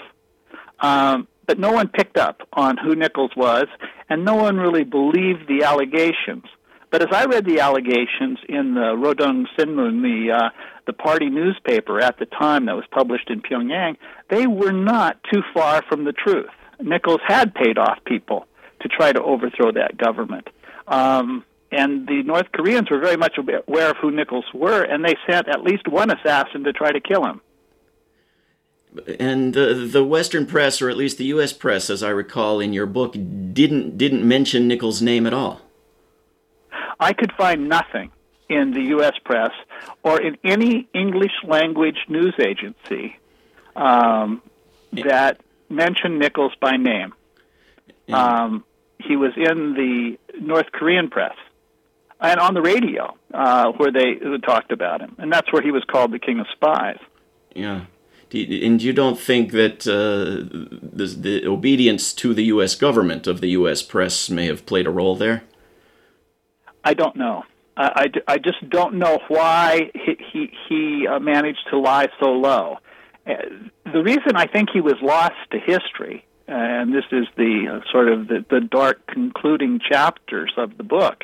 Um, 0.79 1.27
but 1.47 1.59
no 1.59 1.71
one 1.71 1.89
picked 1.89 2.17
up 2.17 2.41
on 2.53 2.77
who 2.77 2.95
Nichols 2.95 3.31
was, 3.35 3.65
and 4.09 4.23
no 4.23 4.35
one 4.35 4.57
really 4.57 4.83
believed 4.83 5.47
the 5.47 5.63
allegations. 5.63 6.45
But 6.91 7.01
as 7.01 7.07
I 7.11 7.25
read 7.25 7.45
the 7.45 7.61
allegations 7.61 8.39
in 8.49 8.73
the 8.73 8.93
Rodong 8.95 9.45
Sinmun, 9.57 10.01
the 10.01 10.33
uh, 10.33 10.49
the 10.85 10.93
party 10.93 11.29
newspaper 11.29 12.01
at 12.01 12.19
the 12.19 12.25
time 12.25 12.65
that 12.65 12.75
was 12.75 12.85
published 12.91 13.29
in 13.29 13.41
Pyongyang, 13.41 13.95
they 14.29 14.45
were 14.45 14.73
not 14.73 15.17
too 15.31 15.41
far 15.53 15.83
from 15.87 16.03
the 16.03 16.11
truth. 16.11 16.49
Nichols 16.81 17.21
had 17.25 17.55
paid 17.55 17.77
off 17.77 17.99
people 18.05 18.45
to 18.81 18.89
try 18.89 19.13
to 19.13 19.23
overthrow 19.23 19.71
that 19.71 19.97
government. 19.97 20.49
Um, 20.87 21.45
and 21.71 22.07
the 22.07 22.23
North 22.23 22.51
Koreans 22.51 22.89
were 22.91 22.99
very 22.99 23.15
much 23.15 23.37
aware 23.37 23.89
of 23.89 23.97
who 24.01 24.11
Nichols 24.11 24.45
were, 24.53 24.83
and 24.83 25.05
they 25.05 25.15
sent 25.29 25.47
at 25.47 25.63
least 25.63 25.87
one 25.87 26.11
assassin 26.11 26.65
to 26.65 26.73
try 26.73 26.91
to 26.91 26.99
kill 26.99 27.25
him. 27.25 27.39
And 29.17 29.55
uh, 29.55 29.85
the 29.87 30.03
Western 30.03 30.45
press, 30.45 30.81
or 30.81 30.89
at 30.89 30.97
least 30.97 31.17
the 31.17 31.25
U.S. 31.25 31.53
press, 31.53 31.89
as 31.89 32.03
I 32.03 32.09
recall 32.09 32.59
in 32.59 32.73
your 32.73 32.85
book, 32.85 33.13
didn't 33.13 33.97
didn't 33.97 34.27
mention 34.27 34.67
Nichols' 34.67 35.01
name 35.01 35.25
at 35.25 35.33
all. 35.33 35.61
I 37.01 37.13
could 37.13 37.33
find 37.33 37.67
nothing 37.67 38.11
in 38.47 38.71
the 38.71 38.81
U.S. 38.95 39.13
press 39.25 39.51
or 40.03 40.21
in 40.21 40.37
any 40.43 40.87
English 40.93 41.31
language 41.43 41.97
news 42.07 42.35
agency 42.39 43.17
um, 43.75 44.41
that 44.93 45.41
mentioned 45.69 46.19
Nichols 46.19 46.53
by 46.61 46.77
name. 46.77 47.13
Um, 48.09 48.65
he 48.99 49.15
was 49.15 49.31
in 49.37 49.73
the 49.73 50.17
North 50.39 50.71
Korean 50.73 51.09
press 51.09 51.35
and 52.19 52.39
on 52.39 52.53
the 52.53 52.61
radio 52.61 53.15
uh, 53.33 53.71
where 53.71 53.91
they 53.91 54.15
talked 54.45 54.71
about 54.71 55.01
him, 55.01 55.15
and 55.17 55.31
that's 55.31 55.51
where 55.51 55.61
he 55.61 55.71
was 55.71 55.83
called 55.85 56.11
the 56.11 56.19
King 56.19 56.39
of 56.39 56.47
Spies. 56.51 56.99
Yeah. 57.55 57.85
And 58.33 58.81
you 58.81 58.93
don't 58.93 59.19
think 59.19 59.51
that 59.51 59.85
uh, 59.85 60.47
the, 60.95 61.05
the, 61.05 61.47
obedience 61.47 62.13
to 62.13 62.33
the 62.33 62.45
U.S. 62.45 62.75
government 62.75 63.27
of 63.27 63.41
the 63.41 63.49
U.S. 63.49 63.81
press 63.81 64.29
may 64.29 64.45
have 64.45 64.65
played 64.65 64.87
a 64.87 64.89
role 64.89 65.17
there? 65.17 65.43
I 66.83 66.93
don't 66.93 67.15
know. 67.15 67.43
I, 67.77 68.09
I, 68.27 68.33
I 68.33 68.37
just 68.37 68.69
don't 68.69 68.95
know 68.95 69.19
why 69.27 69.91
he 69.93 70.17
he, 70.31 70.53
he 70.67 71.07
uh, 71.07 71.19
managed 71.19 71.67
to 71.69 71.77
lie 71.77 72.07
so 72.19 72.27
low. 72.31 72.77
Uh, 73.25 73.33
the 73.91 74.01
reason 74.03 74.35
I 74.35 74.47
think 74.47 74.69
he 74.71 74.81
was 74.81 74.95
lost 75.01 75.35
to 75.51 75.59
history, 75.59 76.25
and 76.47 76.93
this 76.93 77.05
is 77.11 77.27
the 77.37 77.81
uh, 77.81 77.91
sort 77.91 78.09
of 78.09 78.27
the, 78.27 78.45
the 78.49 78.61
dark 78.61 79.05
concluding 79.07 79.79
chapters 79.79 80.51
of 80.57 80.77
the 80.77 80.83
book, 80.83 81.23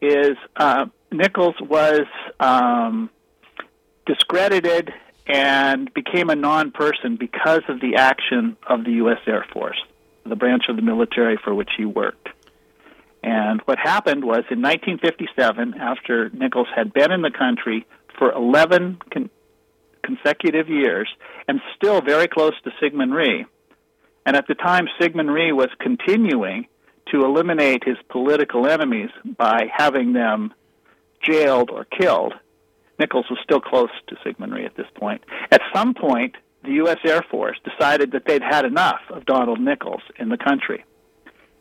is 0.00 0.36
uh, 0.56 0.86
Nichols 1.12 1.56
was 1.60 2.06
um, 2.40 3.10
discredited 4.06 4.92
and 5.26 5.92
became 5.92 6.30
a 6.30 6.36
non-person 6.36 7.16
because 7.16 7.62
of 7.68 7.80
the 7.80 7.96
action 7.96 8.56
of 8.66 8.84
the 8.84 8.92
U.S. 8.92 9.18
Air 9.26 9.44
Force, 9.52 9.78
the 10.24 10.36
branch 10.36 10.64
of 10.68 10.76
the 10.76 10.82
military 10.82 11.36
for 11.42 11.54
which 11.54 11.70
he 11.76 11.84
worked. 11.84 12.28
And 13.26 13.60
what 13.64 13.80
happened 13.80 14.24
was 14.24 14.44
in 14.52 14.62
1957, 14.62 15.74
after 15.80 16.30
Nichols 16.30 16.68
had 16.72 16.92
been 16.92 17.10
in 17.10 17.22
the 17.22 17.32
country 17.36 17.84
for 18.16 18.30
11 18.30 18.98
con- 19.12 19.30
consecutive 20.04 20.68
years 20.68 21.08
and 21.48 21.60
still 21.74 22.00
very 22.00 22.28
close 22.28 22.52
to 22.62 22.70
Syngman 22.80 23.12
Rhee, 23.12 23.44
and 24.24 24.36
at 24.36 24.46
the 24.46 24.54
time 24.54 24.86
Syngman 25.00 25.28
Rhee 25.28 25.50
was 25.50 25.70
continuing 25.80 26.68
to 27.10 27.24
eliminate 27.24 27.82
his 27.84 27.96
political 28.10 28.68
enemies 28.68 29.10
by 29.24 29.72
having 29.76 30.12
them 30.12 30.54
jailed 31.20 31.70
or 31.72 31.84
killed. 31.84 32.32
Nichols 33.00 33.26
was 33.28 33.40
still 33.42 33.60
close 33.60 33.90
to 34.06 34.14
Syngman 34.24 34.52
Rhee 34.52 34.66
at 34.66 34.76
this 34.76 34.86
point. 34.94 35.22
At 35.50 35.62
some 35.74 35.94
point, 35.94 36.36
the 36.62 36.74
U.S. 36.74 36.98
Air 37.04 37.24
Force 37.28 37.58
decided 37.64 38.12
that 38.12 38.22
they'd 38.24 38.42
had 38.42 38.64
enough 38.64 39.00
of 39.10 39.26
Donald 39.26 39.60
Nichols 39.60 40.02
in 40.16 40.28
the 40.28 40.38
country. 40.38 40.84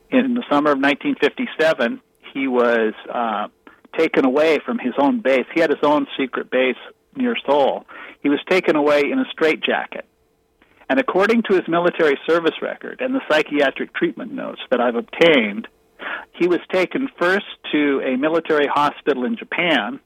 In 0.09 0.33
the 0.33 0.43
summer 0.49 0.71
of 0.71 0.79
1957, 0.79 2.01
he 2.33 2.47
was 2.47 2.93
uh, 3.11 3.47
taken 3.97 4.25
away 4.25 4.59
from 4.65 4.79
his 4.79 4.93
own 4.97 5.21
base. 5.21 5.45
He 5.53 5.61
had 5.61 5.69
his 5.69 5.83
own 5.83 6.07
secret 6.17 6.49
base 6.49 6.77
near 7.15 7.35
Seoul. 7.45 7.85
He 8.21 8.29
was 8.29 8.39
taken 8.49 8.75
away 8.75 9.03
in 9.11 9.19
a 9.19 9.25
straitjacket 9.31 10.05
and 10.89 10.99
according 10.99 11.43
to 11.43 11.55
his 11.55 11.67
military 11.67 12.17
service 12.27 12.61
record 12.61 13.01
and 13.01 13.13
the 13.13 13.21
psychiatric 13.29 13.93
treatment 13.93 14.31
notes 14.31 14.61
that 14.69 14.79
I've 14.79 14.95
obtained, 14.95 15.67
he 16.33 16.47
was 16.47 16.59
taken 16.71 17.09
first 17.19 17.45
to 17.71 18.01
a 18.05 18.17
military 18.17 18.67
hospital 18.67 19.25
in 19.25 19.37
Japan, 19.37 19.99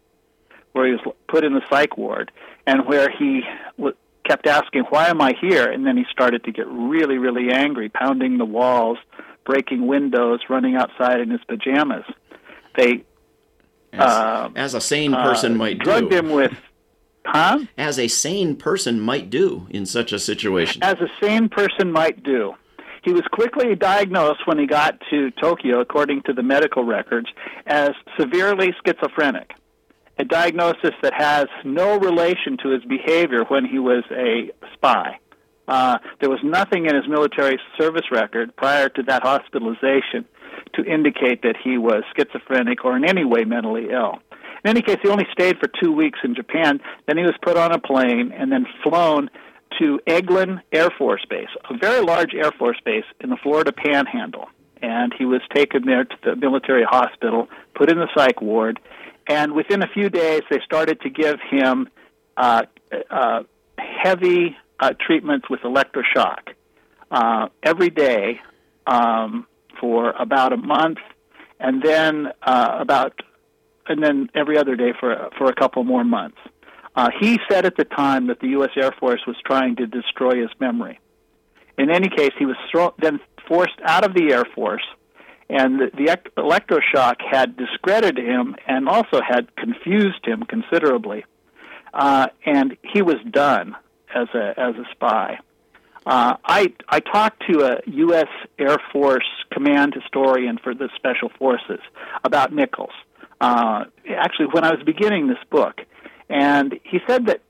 where 0.72 0.86
he 0.86 0.94
was 0.94 1.16
put 1.28 1.44
in 1.44 1.54
the 1.54 1.62
psych 1.70 1.98
ward, 1.98 2.32
and 2.66 2.86
where 2.88 3.10
he 3.10 3.42
kept 4.28 4.48
asking, 4.48 4.84
Why 4.90 5.08
am 5.08 5.20
I 5.22 5.34
here? 5.42 5.70
And 5.70 5.86
then 5.86 5.98
he 5.98 6.06
started 6.12 6.44
to 6.46 6.52
get 6.52 6.68
really, 6.68 7.18
really 7.18 7.52
angry, 7.52 7.90
pounding 7.90 8.38
the 8.38 8.46
walls, 8.46 8.98
breaking 9.46 9.88
windows, 9.88 10.42
running 10.50 10.76
outside 10.76 11.20
in 11.20 11.30
his 11.30 11.42
pajamas. 11.48 12.06
They 12.78 13.04
as, 13.92 14.02
uh, 14.02 14.50
as 14.56 14.74
a 14.76 14.82
sane 14.82 15.14
person 15.14 15.54
uh, 15.54 15.56
might 15.56 15.80
drugged 15.80 16.12
do. 16.12 16.18
him 16.18 16.30
with 16.30 16.54
Huh? 17.26 17.60
As 17.78 18.00
a 18.00 18.08
sane 18.08 18.56
person 18.56 19.00
might 19.00 19.30
do 19.30 19.68
in 19.70 19.86
such 19.86 20.12
a 20.12 20.20
situation. 20.20 20.82
As 20.82 20.96
a 21.00 21.08
sane 21.22 21.48
person 21.50 21.92
might 21.92 22.24
do. 22.24 22.56
He 23.04 23.14
was 23.14 23.24
quickly 23.32 23.76
diagnosed 23.76 24.46
when 24.46 24.58
he 24.58 24.66
got 24.66 25.00
to 25.10 25.32
Tokyo, 25.32 25.80
according 25.80 26.24
to 26.24 26.34
the 26.34 26.44
medical 26.44 26.84
records, 26.84 27.28
as 27.68 27.92
severely 28.20 28.74
schizophrenic. 28.84 29.52
A 30.18 30.26
diagnosis 30.26 30.96
that 31.02 31.14
has 31.14 31.48
no 31.64 31.98
relation 31.98 32.58
to 32.64 32.70
his 32.70 32.84
behavior 32.84 33.44
when 33.48 33.64
he 33.64 33.80
was 33.80 34.04
a 34.12 34.52
spy. 34.74 35.20
Uh, 35.70 36.00
there 36.20 36.32
was 36.32 36.40
nothing 36.44 36.88
in 36.88 36.96
his 36.96 37.08
military 37.08 37.60
service 37.80 38.10
record 38.12 38.56
prior 38.56 38.90
to 38.90 39.04
that 39.04 39.22
hospitalization 39.22 40.26
to 40.74 40.84
indicate 40.84 41.44
that 41.44 41.56
he 41.64 41.78
was 41.78 42.04
schizophrenic 42.18 42.84
or 42.84 42.98
in 42.98 43.06
any 43.06 43.24
way 43.24 43.44
mentally 43.44 43.90
ill. 43.92 44.18
In 44.66 44.72
any 44.72 44.82
case, 44.82 44.98
he 45.04 45.10
only 45.10 45.28
stayed 45.32 45.58
for 45.60 45.70
two 45.82 45.92
weeks 45.92 46.18
in 46.24 46.34
Japan. 46.34 46.82
Then 47.06 47.18
he 47.18 47.24
was 47.24 47.36
put 47.44 47.56
on 47.56 47.72
a 47.72 47.80
plane 47.80 48.32
and 48.36 48.52
then 48.52 48.66
flown 48.84 49.30
to 49.80 50.00
Eglin 50.08 50.60
Air 50.72 50.90
Force 50.98 51.24
Base, 51.30 51.50
a 51.70 51.78
very 51.78 52.04
large 52.04 52.34
Air 52.34 52.52
Force 52.58 52.80
base 52.84 53.06
in 53.22 53.30
the 53.30 53.38
Florida 53.38 53.72
Panhandle. 53.72 54.50
And 54.82 55.14
he 55.16 55.26
was 55.26 55.42
taken 55.54 55.86
there 55.86 56.04
to 56.04 56.16
the 56.24 56.36
military 56.36 56.84
hospital, 56.84 57.48
put 57.76 57.92
in 57.92 58.00
the 58.00 58.08
psych 58.16 58.42
ward, 58.42 58.80
and 59.28 59.54
within 59.54 59.84
a 59.84 59.88
few 59.88 60.10
days, 60.10 60.42
they 60.50 60.60
started 60.66 61.00
to 61.02 61.10
give 61.12 61.38
him 61.52 61.88
uh, 62.36 62.64
uh, 63.12 63.44
heavy 63.78 64.58
uh, 64.80 64.94
treatments 65.06 65.50
with 65.50 65.62
electroshock 65.62 66.54
uh, 67.12 67.48
every 67.64 67.90
day 67.90 68.40
um, 68.88 69.46
for 69.80 70.12
about 70.12 70.54
a 70.54 70.58
month, 70.58 71.00
and 71.60 71.82
then 71.82 72.28
uh, 72.42 72.78
about 72.80 73.14
and 73.88 74.04
then 74.04 74.30
every 74.36 74.58
other 74.58 74.76
day 74.76 74.94
for 75.00 75.30
for 75.38 75.50
a 75.50 75.56
couple 75.56 75.84
more 75.84 76.04
months. 76.04 76.38
Uh, 76.96 77.10
he 77.20 77.40
said 77.50 77.66
at 77.66 77.78
the 77.78 77.86
time 77.86 78.28
that 78.28 78.40
the 78.40 78.50
U.S. 78.50 78.72
Air 78.76 78.92
Force 79.00 79.22
was 79.26 79.36
trying 79.46 79.76
to 79.78 79.88
destroy 79.88 80.42
his 80.42 80.50
memory. 80.60 81.00
In 81.78 81.90
any 81.90 82.10
case, 82.10 82.32
he 82.38 82.46
was 82.46 82.58
throw- 82.72 82.94
then 83.00 83.20
forced 83.48 83.80
out 83.86 84.04
of 84.04 84.14
the 84.14 84.34
Air 84.34 84.44
Force, 84.54 84.84
and 85.50 85.80
the, 85.80 85.92
the 85.94 86.18
electroshock 86.38 87.16
had 87.32 87.56
discredited 87.56 88.18
him 88.18 88.56
and 88.68 88.90
also 88.90 89.22
had 89.26 89.56
confused 89.56 90.26
him 90.26 90.44
considerably. 90.44 91.26
Uh, 91.94 92.28
and 92.46 92.76
he 92.84 93.02
was 93.02 93.18
done 93.32 93.76
as 94.22 94.28
a 94.34 94.60
as 94.60 94.76
a 94.76 94.86
spy. 94.92 95.40
Uh, 96.06 96.36
I 96.44 96.74
I 96.88 97.00
talked 97.00 97.44
to 97.52 97.62
a 97.62 97.80
U.S. 97.86 98.28
Air 98.58 98.78
Force 98.92 99.28
command 99.52 99.94
historian 99.94 100.58
for 100.64 100.74
the 100.74 100.90
Special 100.96 101.30
Forces 101.38 101.80
about 102.24 102.54
Nichols, 102.54 102.94
uh, 103.42 103.86
actually 104.18 104.48
when 104.52 104.64
I 104.64 104.72
was 104.72 104.84
beginning 104.84 105.28
this 105.28 105.44
book, 105.50 105.82
and 106.30 106.80
he 106.84 107.00
said 107.08 107.28
that 107.28 107.42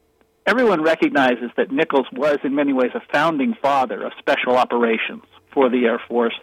everyone 0.46 0.82
recognizes 0.82 1.52
that 1.58 1.72
Nichols 1.72 2.08
was 2.12 2.40
in 2.44 2.56
many 2.56 2.74
ways 2.74 2.92
a 2.96 3.02
founding 3.12 3.54
father 3.62 4.04
of 4.04 4.12
special 4.18 4.56
operations 4.56 5.24
for 5.54 5.70
the 5.70 5.86
Air 5.86 6.02
Force 6.08 6.36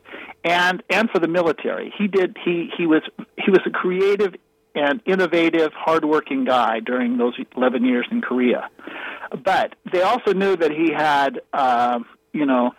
and 0.45 0.83
and 0.91 1.11
for 1.11 1.19
the 1.19 1.29
military. 1.29 1.93
He 1.97 2.07
did 2.07 2.37
he 2.45 2.71
he 2.77 2.87
was 2.87 3.03
he 3.37 3.51
was 3.51 3.61
a 3.67 3.71
creative 3.71 4.35
and 4.77 5.01
innovative, 5.07 5.73
hardworking 5.75 6.45
guy 6.45 6.81
during 6.81 7.17
those 7.17 7.35
11 7.57 7.85
years 7.85 8.07
in 8.11 8.21
Korea. 8.21 8.69
But 9.43 9.75
they 9.91 10.03
also 10.03 10.33
knew 10.33 10.55
that 10.57 10.71
he 10.71 10.93
had, 10.93 11.41
uh, 11.53 12.01
you 12.33 12.47
know, 12.47 12.73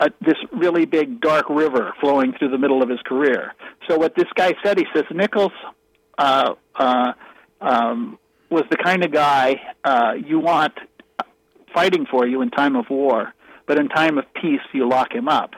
a, 0.00 0.10
this 0.20 0.36
really 0.52 0.86
big 0.86 1.20
dark 1.20 1.48
river 1.50 1.92
flowing 2.00 2.32
through 2.38 2.50
the 2.50 2.58
middle 2.58 2.82
of 2.82 2.88
his 2.88 3.00
career. 3.00 3.52
So 3.88 3.98
what 3.98 4.14
this 4.14 4.28
guy 4.34 4.54
said, 4.64 4.78
he 4.78 4.86
says, 4.94 5.04
Nichols 5.10 5.52
uh, 6.16 6.54
uh, 6.76 7.12
um, 7.60 8.18
was 8.50 8.64
the 8.70 8.76
kind 8.76 9.04
of 9.04 9.12
guy 9.12 9.60
uh, 9.84 10.12
you 10.24 10.38
want 10.38 10.74
fighting 11.74 12.06
for 12.10 12.26
you 12.26 12.42
in 12.42 12.50
time 12.50 12.76
of 12.76 12.88
war, 12.90 13.32
but 13.66 13.78
in 13.78 13.88
time 13.88 14.18
of 14.18 14.24
peace 14.34 14.60
you 14.72 14.88
lock 14.88 15.12
him 15.12 15.28
up. 15.28 15.54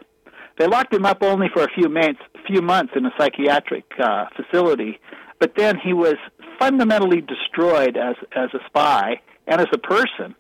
They 0.59 0.67
locked 0.67 0.95
him 0.95 1.05
up 1.05 1.23
only 1.23 1.49
for 1.53 1.65
a 1.65 1.71
few 1.71 1.89
months, 1.89 2.21
few 2.47 2.63
months 2.63 2.93
in 2.97 3.07
a 3.07 3.11
psychiatric 3.19 3.85
uh, 3.99 4.27
facility, 4.37 5.01
but 5.39 5.55
then 5.57 5.79
he 5.79 5.93
was 5.93 6.15
fundamentally 6.59 7.21
destroyed 7.21 7.97
as 7.97 8.15
as 8.37 8.51
a 8.55 8.61
spy 8.67 9.21
and 9.47 9.61
as 9.61 9.69
a 9.73 9.79
person. 9.79 10.35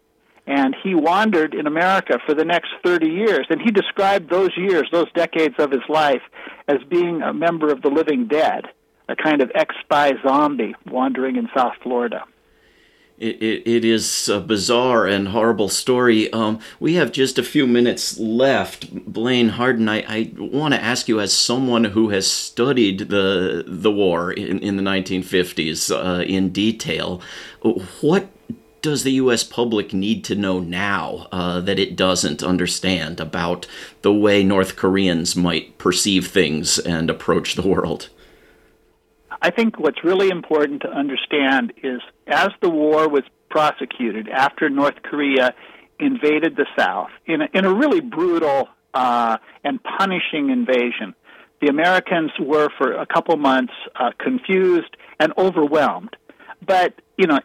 And 0.46 0.77
he 0.83 0.94
wandered 0.94 1.55
in 1.55 1.66
America 1.66 2.18
for 2.27 2.35
the 2.35 2.44
next 2.44 2.68
30 2.85 3.09
years. 3.09 3.46
And 3.48 3.62
he 3.62 3.70
described 3.70 4.29
those 4.29 4.50
years, 4.59 4.87
those 4.92 5.11
decades 5.14 5.55
of 5.59 5.70
his 5.70 5.81
life, 5.88 6.20
as 6.68 6.77
being 6.90 7.22
a 7.22 7.33
member 7.33 7.72
of 7.72 7.81
the 7.81 7.88
living 7.88 8.27
dead 8.27 8.66
a 9.09 9.16
kind 9.16 9.42
of 9.42 9.50
ex 9.55 9.74
spy 9.83 10.12
zombie 10.27 10.74
wandering 10.87 11.37
in 11.37 11.48
South 11.57 11.74
Florida. 11.83 12.24
It, 13.16 13.40
it, 13.40 13.62
it 13.68 13.85
is 13.85 14.29
a 14.29 14.40
bizarre 14.40 15.07
and 15.07 15.29
horrible 15.29 15.68
story. 15.68 16.33
Um, 16.33 16.59
we 16.81 16.94
have 16.94 17.12
just 17.12 17.38
a 17.38 17.44
few 17.44 17.64
minutes 17.64 18.18
left. 18.18 18.92
Blaine 19.12 19.50
Harden, 19.50 19.88
I, 19.88 20.05
I 20.09 20.33
want 20.37 20.74
to 20.74 20.83
ask 20.83 21.07
you, 21.07 21.20
as 21.20 21.33
someone 21.33 21.85
who 21.85 22.09
has 22.09 22.29
studied 22.29 23.11
the, 23.11 23.64
the 23.66 23.92
war 23.92 24.33
in, 24.33 24.59
in 24.59 24.77
the 24.77 24.83
1950s 24.83 25.90
uh, 25.92 26.22
in 26.22 26.50
detail, 26.50 27.22
what 28.00 28.29
does 28.83 29.03
the 29.03 29.12
U.S. 29.12 29.44
public 29.44 29.94
need 29.94 30.24
to 30.24 30.35
know 30.35 30.61
now 30.61 31.27
uh, 31.33 31.59
that 31.61 31.79
it 31.79 31.96
doesn't 31.96 32.42
understand 32.42 33.18
about 33.18 33.66
the 34.03 34.12
way 34.12 34.42
North 34.42 34.77
Koreans 34.77 35.35
might 35.35 35.79
perceive 35.79 36.27
things 36.27 36.79
and 36.81 37.09
approach 37.09 37.55
the 37.55 37.66
world? 37.66 38.11
I 39.44 39.50
think 39.50 39.78
what's 39.78 40.02
really 40.02 40.30
important 40.30 40.80
to 40.83 40.88
understand 40.88 41.74
is 41.83 42.00
as 42.26 42.48
the 42.62 42.70
war 42.70 43.11
was 43.11 43.24
prosecuted 43.50 44.26
after 44.26 44.70
North 44.70 45.02
Korea 45.02 45.54
invaded 46.00 46.57
the 46.57 46.64
South 46.78 47.11
in 47.26 47.42
a, 47.42 47.48
in 47.52 47.66
a 47.66 47.74
really 47.74 48.00
brutal 48.00 48.70
uh, 48.94 49.37
and 49.62 49.80
punishing 49.83 50.48
invasion, 50.48 51.14
the 51.61 51.68
Americans 51.68 52.30
were 52.40 52.70
for 52.78 52.94
a 52.94 53.04
couple 53.04 53.37
months 53.37 53.74
uh, 53.96 54.12
confused 54.18 54.96
and 55.20 55.35
overwhelmed. 55.37 56.16
But 56.66 57.02
you 57.18 57.26
know, 57.26 57.40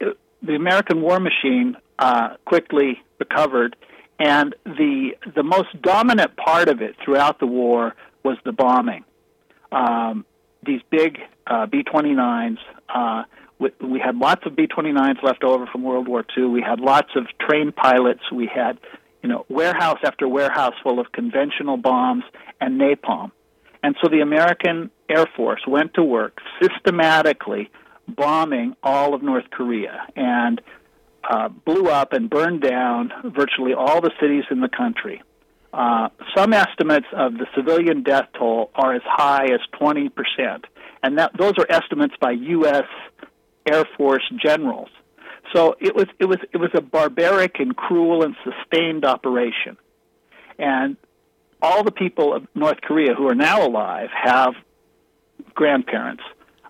the 0.00 0.54
American 0.56 1.00
war 1.00 1.20
machine 1.20 1.76
uh, 2.00 2.30
quickly 2.44 3.00
recovered, 3.20 3.76
and 4.18 4.52
the 4.64 5.12
the 5.36 5.44
most 5.44 5.80
dominant 5.80 6.36
part 6.36 6.68
of 6.68 6.82
it 6.82 6.96
throughout 7.04 7.38
the 7.38 7.46
war 7.46 7.94
was 8.24 8.36
the 8.44 8.52
bombing. 8.52 9.04
Um, 9.70 10.24
these 10.66 10.80
big 10.90 11.18
uh, 11.46 11.66
B-29s. 11.66 12.58
Uh, 12.88 13.24
we, 13.58 13.70
we 13.80 14.00
had 14.00 14.16
lots 14.16 14.42
of 14.46 14.56
B-29s 14.56 15.22
left 15.22 15.44
over 15.44 15.66
from 15.66 15.82
World 15.82 16.08
War 16.08 16.24
II. 16.36 16.46
We 16.46 16.62
had 16.62 16.80
lots 16.80 17.10
of 17.16 17.26
trained 17.40 17.74
pilots. 17.74 18.20
We 18.32 18.50
had, 18.52 18.78
you 19.22 19.28
know, 19.28 19.46
warehouse 19.48 19.98
after 20.04 20.28
warehouse 20.28 20.74
full 20.82 21.00
of 21.00 21.12
conventional 21.12 21.76
bombs 21.76 22.24
and 22.60 22.80
napalm. 22.80 23.32
And 23.82 23.96
so 24.02 24.08
the 24.08 24.20
American 24.20 24.90
Air 25.08 25.26
Force 25.36 25.62
went 25.66 25.94
to 25.94 26.02
work 26.02 26.38
systematically 26.60 27.70
bombing 28.08 28.74
all 28.82 29.14
of 29.14 29.22
North 29.22 29.50
Korea 29.50 30.06
and 30.14 30.60
uh, 31.28 31.48
blew 31.48 31.88
up 31.88 32.12
and 32.12 32.30
burned 32.30 32.62
down 32.62 33.12
virtually 33.24 33.74
all 33.74 34.00
the 34.00 34.12
cities 34.20 34.44
in 34.50 34.60
the 34.60 34.68
country. 34.68 35.22
Uh, 35.76 36.08
some 36.34 36.54
estimates 36.54 37.06
of 37.12 37.34
the 37.34 37.46
civilian 37.54 38.02
death 38.02 38.28
toll 38.38 38.70
are 38.74 38.94
as 38.94 39.02
high 39.04 39.44
as 39.44 39.60
20 39.78 40.08
percent 40.08 40.64
and 41.06 41.18
that 41.18 41.30
those 41.38 41.52
are 41.58 41.66
estimates 41.68 42.14
by 42.20 42.32
U.S. 42.32 42.84
Air 43.70 43.84
Force 43.96 44.24
generals. 44.42 44.88
So 45.54 45.76
it 45.80 45.94
was 45.94 46.06
it 46.18 46.24
was 46.24 46.38
it 46.52 46.56
was 46.56 46.70
a 46.74 46.80
barbaric 46.80 47.60
and 47.60 47.76
cruel 47.76 48.24
and 48.24 48.34
sustained 48.42 49.04
operation, 49.04 49.76
and 50.58 50.96
all 51.62 51.84
the 51.84 51.92
people 51.92 52.34
of 52.34 52.46
North 52.56 52.80
Korea 52.80 53.14
who 53.14 53.28
are 53.28 53.36
now 53.36 53.64
alive 53.64 54.08
have 54.12 54.54
grandparents 55.54 56.24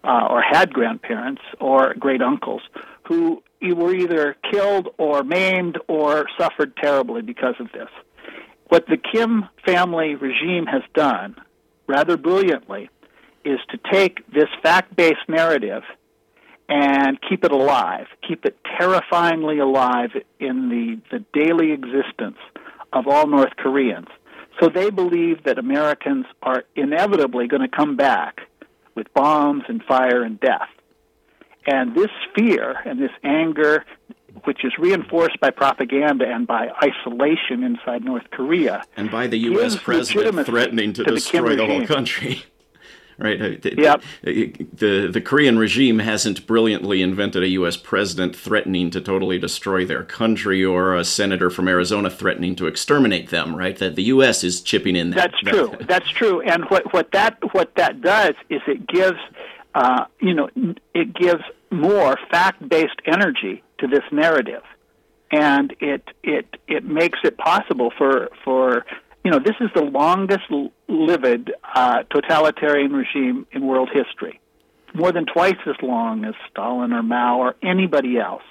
uh, 0.05 0.27
or 0.29 0.43
had 0.43 0.73
grandparents 0.73 1.41
or 1.59 1.95
great 1.95 2.21
uncles 2.21 2.61
who 3.09 3.43
were 3.63 3.95
either 3.95 4.37
killed 4.53 4.89
or 4.99 5.25
maimed 5.25 5.79
or 5.89 6.27
suffered 6.39 6.77
terribly 6.77 7.23
because 7.23 7.55
of 7.59 7.73
this. 7.73 7.89
What 8.69 8.87
the 8.87 8.97
Kim 8.97 9.49
family 9.65 10.15
regime 10.15 10.67
has 10.67 10.83
done, 10.95 11.37
rather 11.87 12.17
brilliantly, 12.17 12.91
is 13.45 13.59
to 13.71 13.79
take 13.93 14.27
this 14.33 14.49
fact 14.63 14.97
based 14.97 15.29
narrative 15.29 15.83
and 16.69 17.19
keep 17.29 17.45
it 17.45 17.53
alive, 17.53 18.07
keep 18.27 18.45
it 18.45 18.59
terrifyingly 18.77 19.61
alive 19.61 20.11
in 20.41 20.69
the, 20.69 21.01
the 21.17 21.25
daily 21.33 21.73
existence 21.73 22.39
of 22.93 23.07
all 23.07 23.29
North 23.29 23.55
Koreans. 23.57 24.09
So 24.61 24.69
they 24.69 24.91
believe 24.91 25.45
that 25.45 25.59
Americans 25.59 26.27
are 26.43 26.65
inevitably 26.75 27.47
going 27.47 27.63
to 27.63 27.69
come 27.69 27.97
back 27.97 28.41
with 28.95 29.13
bombs 29.15 29.65
and 29.69 29.83
fire 29.85 30.23
and 30.23 30.41
death. 30.41 30.69
And 31.67 31.95
this 31.95 32.11
fear 32.35 32.77
and 32.85 33.01
this 33.01 33.11
anger, 33.23 33.85
which 34.45 34.65
is 34.65 34.73
reinforced 34.79 35.39
by 35.41 35.51
propaganda 35.51 36.27
and 36.27 36.47
by 36.47 36.69
isolation 36.83 37.63
inside 37.63 38.05
North 38.05 38.31
Korea, 38.31 38.85
and 38.97 39.11
by 39.11 39.27
the 39.27 39.39
U.S. 39.39 39.77
president 39.77 40.47
threatening 40.47 40.93
to, 40.95 41.05
to 41.05 41.11
destroy 41.15 41.51
the, 41.51 41.57
the 41.57 41.67
whole 41.67 41.87
country 41.87 42.45
right? 43.19 43.41
Uh, 43.41 43.49
the, 43.61 43.75
yep. 43.77 44.03
the, 44.23 45.09
the 45.09 45.21
Korean 45.21 45.59
regime 45.59 45.99
hasn't 46.01 46.47
brilliantly 46.47 47.03
invented 47.03 47.43
a 47.43 47.49
U.S. 47.49 47.77
president 47.77 48.37
threatening 48.37 48.91
to 48.91 49.01
totally 49.01 49.39
destroy 49.39 49.85
their 49.85 50.05
country 50.05 50.65
or 50.65 50.95
a 50.95 51.05
senator 51.05 51.51
from 51.51 51.69
Arizona 51.69 52.11
threatening 52.11 52.57
to 52.57 52.67
exterminate 52.67 53.31
them, 53.31 53.57
right? 53.57 53.77
That 53.79 53.97
the 53.97 54.05
U.S. 54.05 54.45
is 54.45 54.61
chipping 54.61 54.97
in. 54.97 55.11
That, 55.11 55.17
That's 55.17 55.45
that. 55.45 55.51
true. 55.51 55.77
That's 55.87 56.09
true. 56.11 56.41
And 56.43 56.65
what, 56.67 56.93
what 56.93 57.13
that 57.13 57.39
what 57.53 57.75
that 57.77 58.01
does 58.01 58.35
is 58.51 58.61
it 58.67 58.87
gives, 58.87 59.19
uh, 59.75 60.05
you 60.21 60.35
know, 60.35 60.51
it 60.95 61.15
gives 61.15 61.43
more 61.71 62.17
fact-based 62.31 63.01
energy 63.07 63.63
to 63.79 63.87
this 63.87 64.05
narrative, 64.13 64.63
and 65.31 65.75
it 65.81 66.03
it 66.23 66.47
it 66.67 66.85
makes 66.85 67.19
it 67.25 67.37
possible 67.37 67.93
for 67.99 68.29
for 68.45 68.85
you 69.27 69.33
know, 69.33 69.41
this 69.41 69.57
is 69.61 69.71
the 69.75 69.83
longest 69.83 70.45
lived 70.89 71.51
uh, 71.75 72.05
totalitarian 72.15 72.93
regime 72.93 73.45
in 73.51 73.67
world 73.67 73.91
history, 73.93 74.41
more 74.95 75.11
than 75.11 75.27
twice 75.27 75.59
as 75.67 75.75
long 75.83 76.25
as 76.25 76.35
Stalin 76.49 76.93
or 76.93 77.03
Mao 77.03 77.41
or 77.41 77.57
anybody 77.61 78.19
else. 78.21 78.45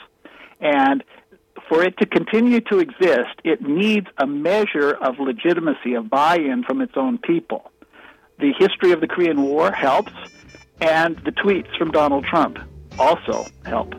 And 0.59 1.01
for 1.69 1.81
it 1.81 1.97
to 1.99 2.05
continue 2.05 2.59
to 2.59 2.79
exist, 2.79 3.39
it 3.45 3.61
needs 3.61 4.07
a 4.17 4.27
measure 4.27 4.91
of 4.91 5.17
legitimacy, 5.17 5.93
of 5.93 6.09
buy 6.09 6.35
in 6.35 6.65
from 6.67 6.81
its 6.81 6.97
own 6.97 7.19
people. 7.19 7.71
The 8.39 8.51
history 8.59 8.91
of 8.91 8.99
the 8.99 9.07
Korean 9.07 9.43
War 9.43 9.71
helps, 9.71 10.11
and 10.81 11.15
the 11.23 11.31
tweets 11.31 11.73
from 11.77 11.91
Donald 11.91 12.25
Trump 12.25 12.59
also 12.99 13.47
help. 13.65 13.95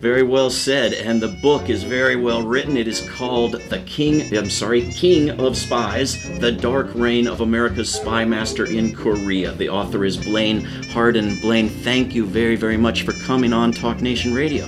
Very 0.00 0.22
well 0.22 0.48
said, 0.48 0.94
and 0.94 1.20
the 1.20 1.36
book 1.42 1.68
is 1.68 1.82
very 1.82 2.16
well 2.16 2.42
written. 2.42 2.78
It 2.78 2.88
is 2.88 3.06
called 3.10 3.60
The 3.68 3.80
King, 3.80 4.34
I'm 4.34 4.48
sorry, 4.48 4.90
King 4.92 5.38
of 5.38 5.58
Spies, 5.58 6.16
The 6.38 6.52
Dark 6.52 6.88
Reign 6.94 7.26
of 7.26 7.42
America's 7.42 7.92
Spy 7.92 8.24
Master 8.24 8.64
in 8.64 8.94
Korea. 8.94 9.52
The 9.52 9.68
author 9.68 10.06
is 10.06 10.16
Blaine 10.16 10.64
Harden. 10.64 11.38
Blaine, 11.40 11.68
thank 11.68 12.14
you 12.14 12.24
very, 12.24 12.56
very 12.56 12.78
much 12.78 13.02
for 13.02 13.12
coming 13.12 13.52
on 13.52 13.72
Talk 13.72 14.00
Nation 14.00 14.34
Radio. 14.34 14.66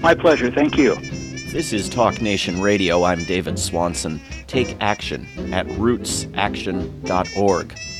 My 0.00 0.14
pleasure. 0.14 0.50
Thank 0.50 0.78
you. 0.78 0.94
This 1.52 1.74
is 1.74 1.90
Talk 1.90 2.22
Nation 2.22 2.62
Radio. 2.62 3.04
I'm 3.04 3.22
David 3.24 3.58
Swanson. 3.58 4.18
Take 4.46 4.78
action 4.80 5.28
at 5.52 5.66
rootsaction.org. 5.66 7.78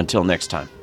Until 0.00 0.24
next 0.24 0.46
time. 0.46 0.79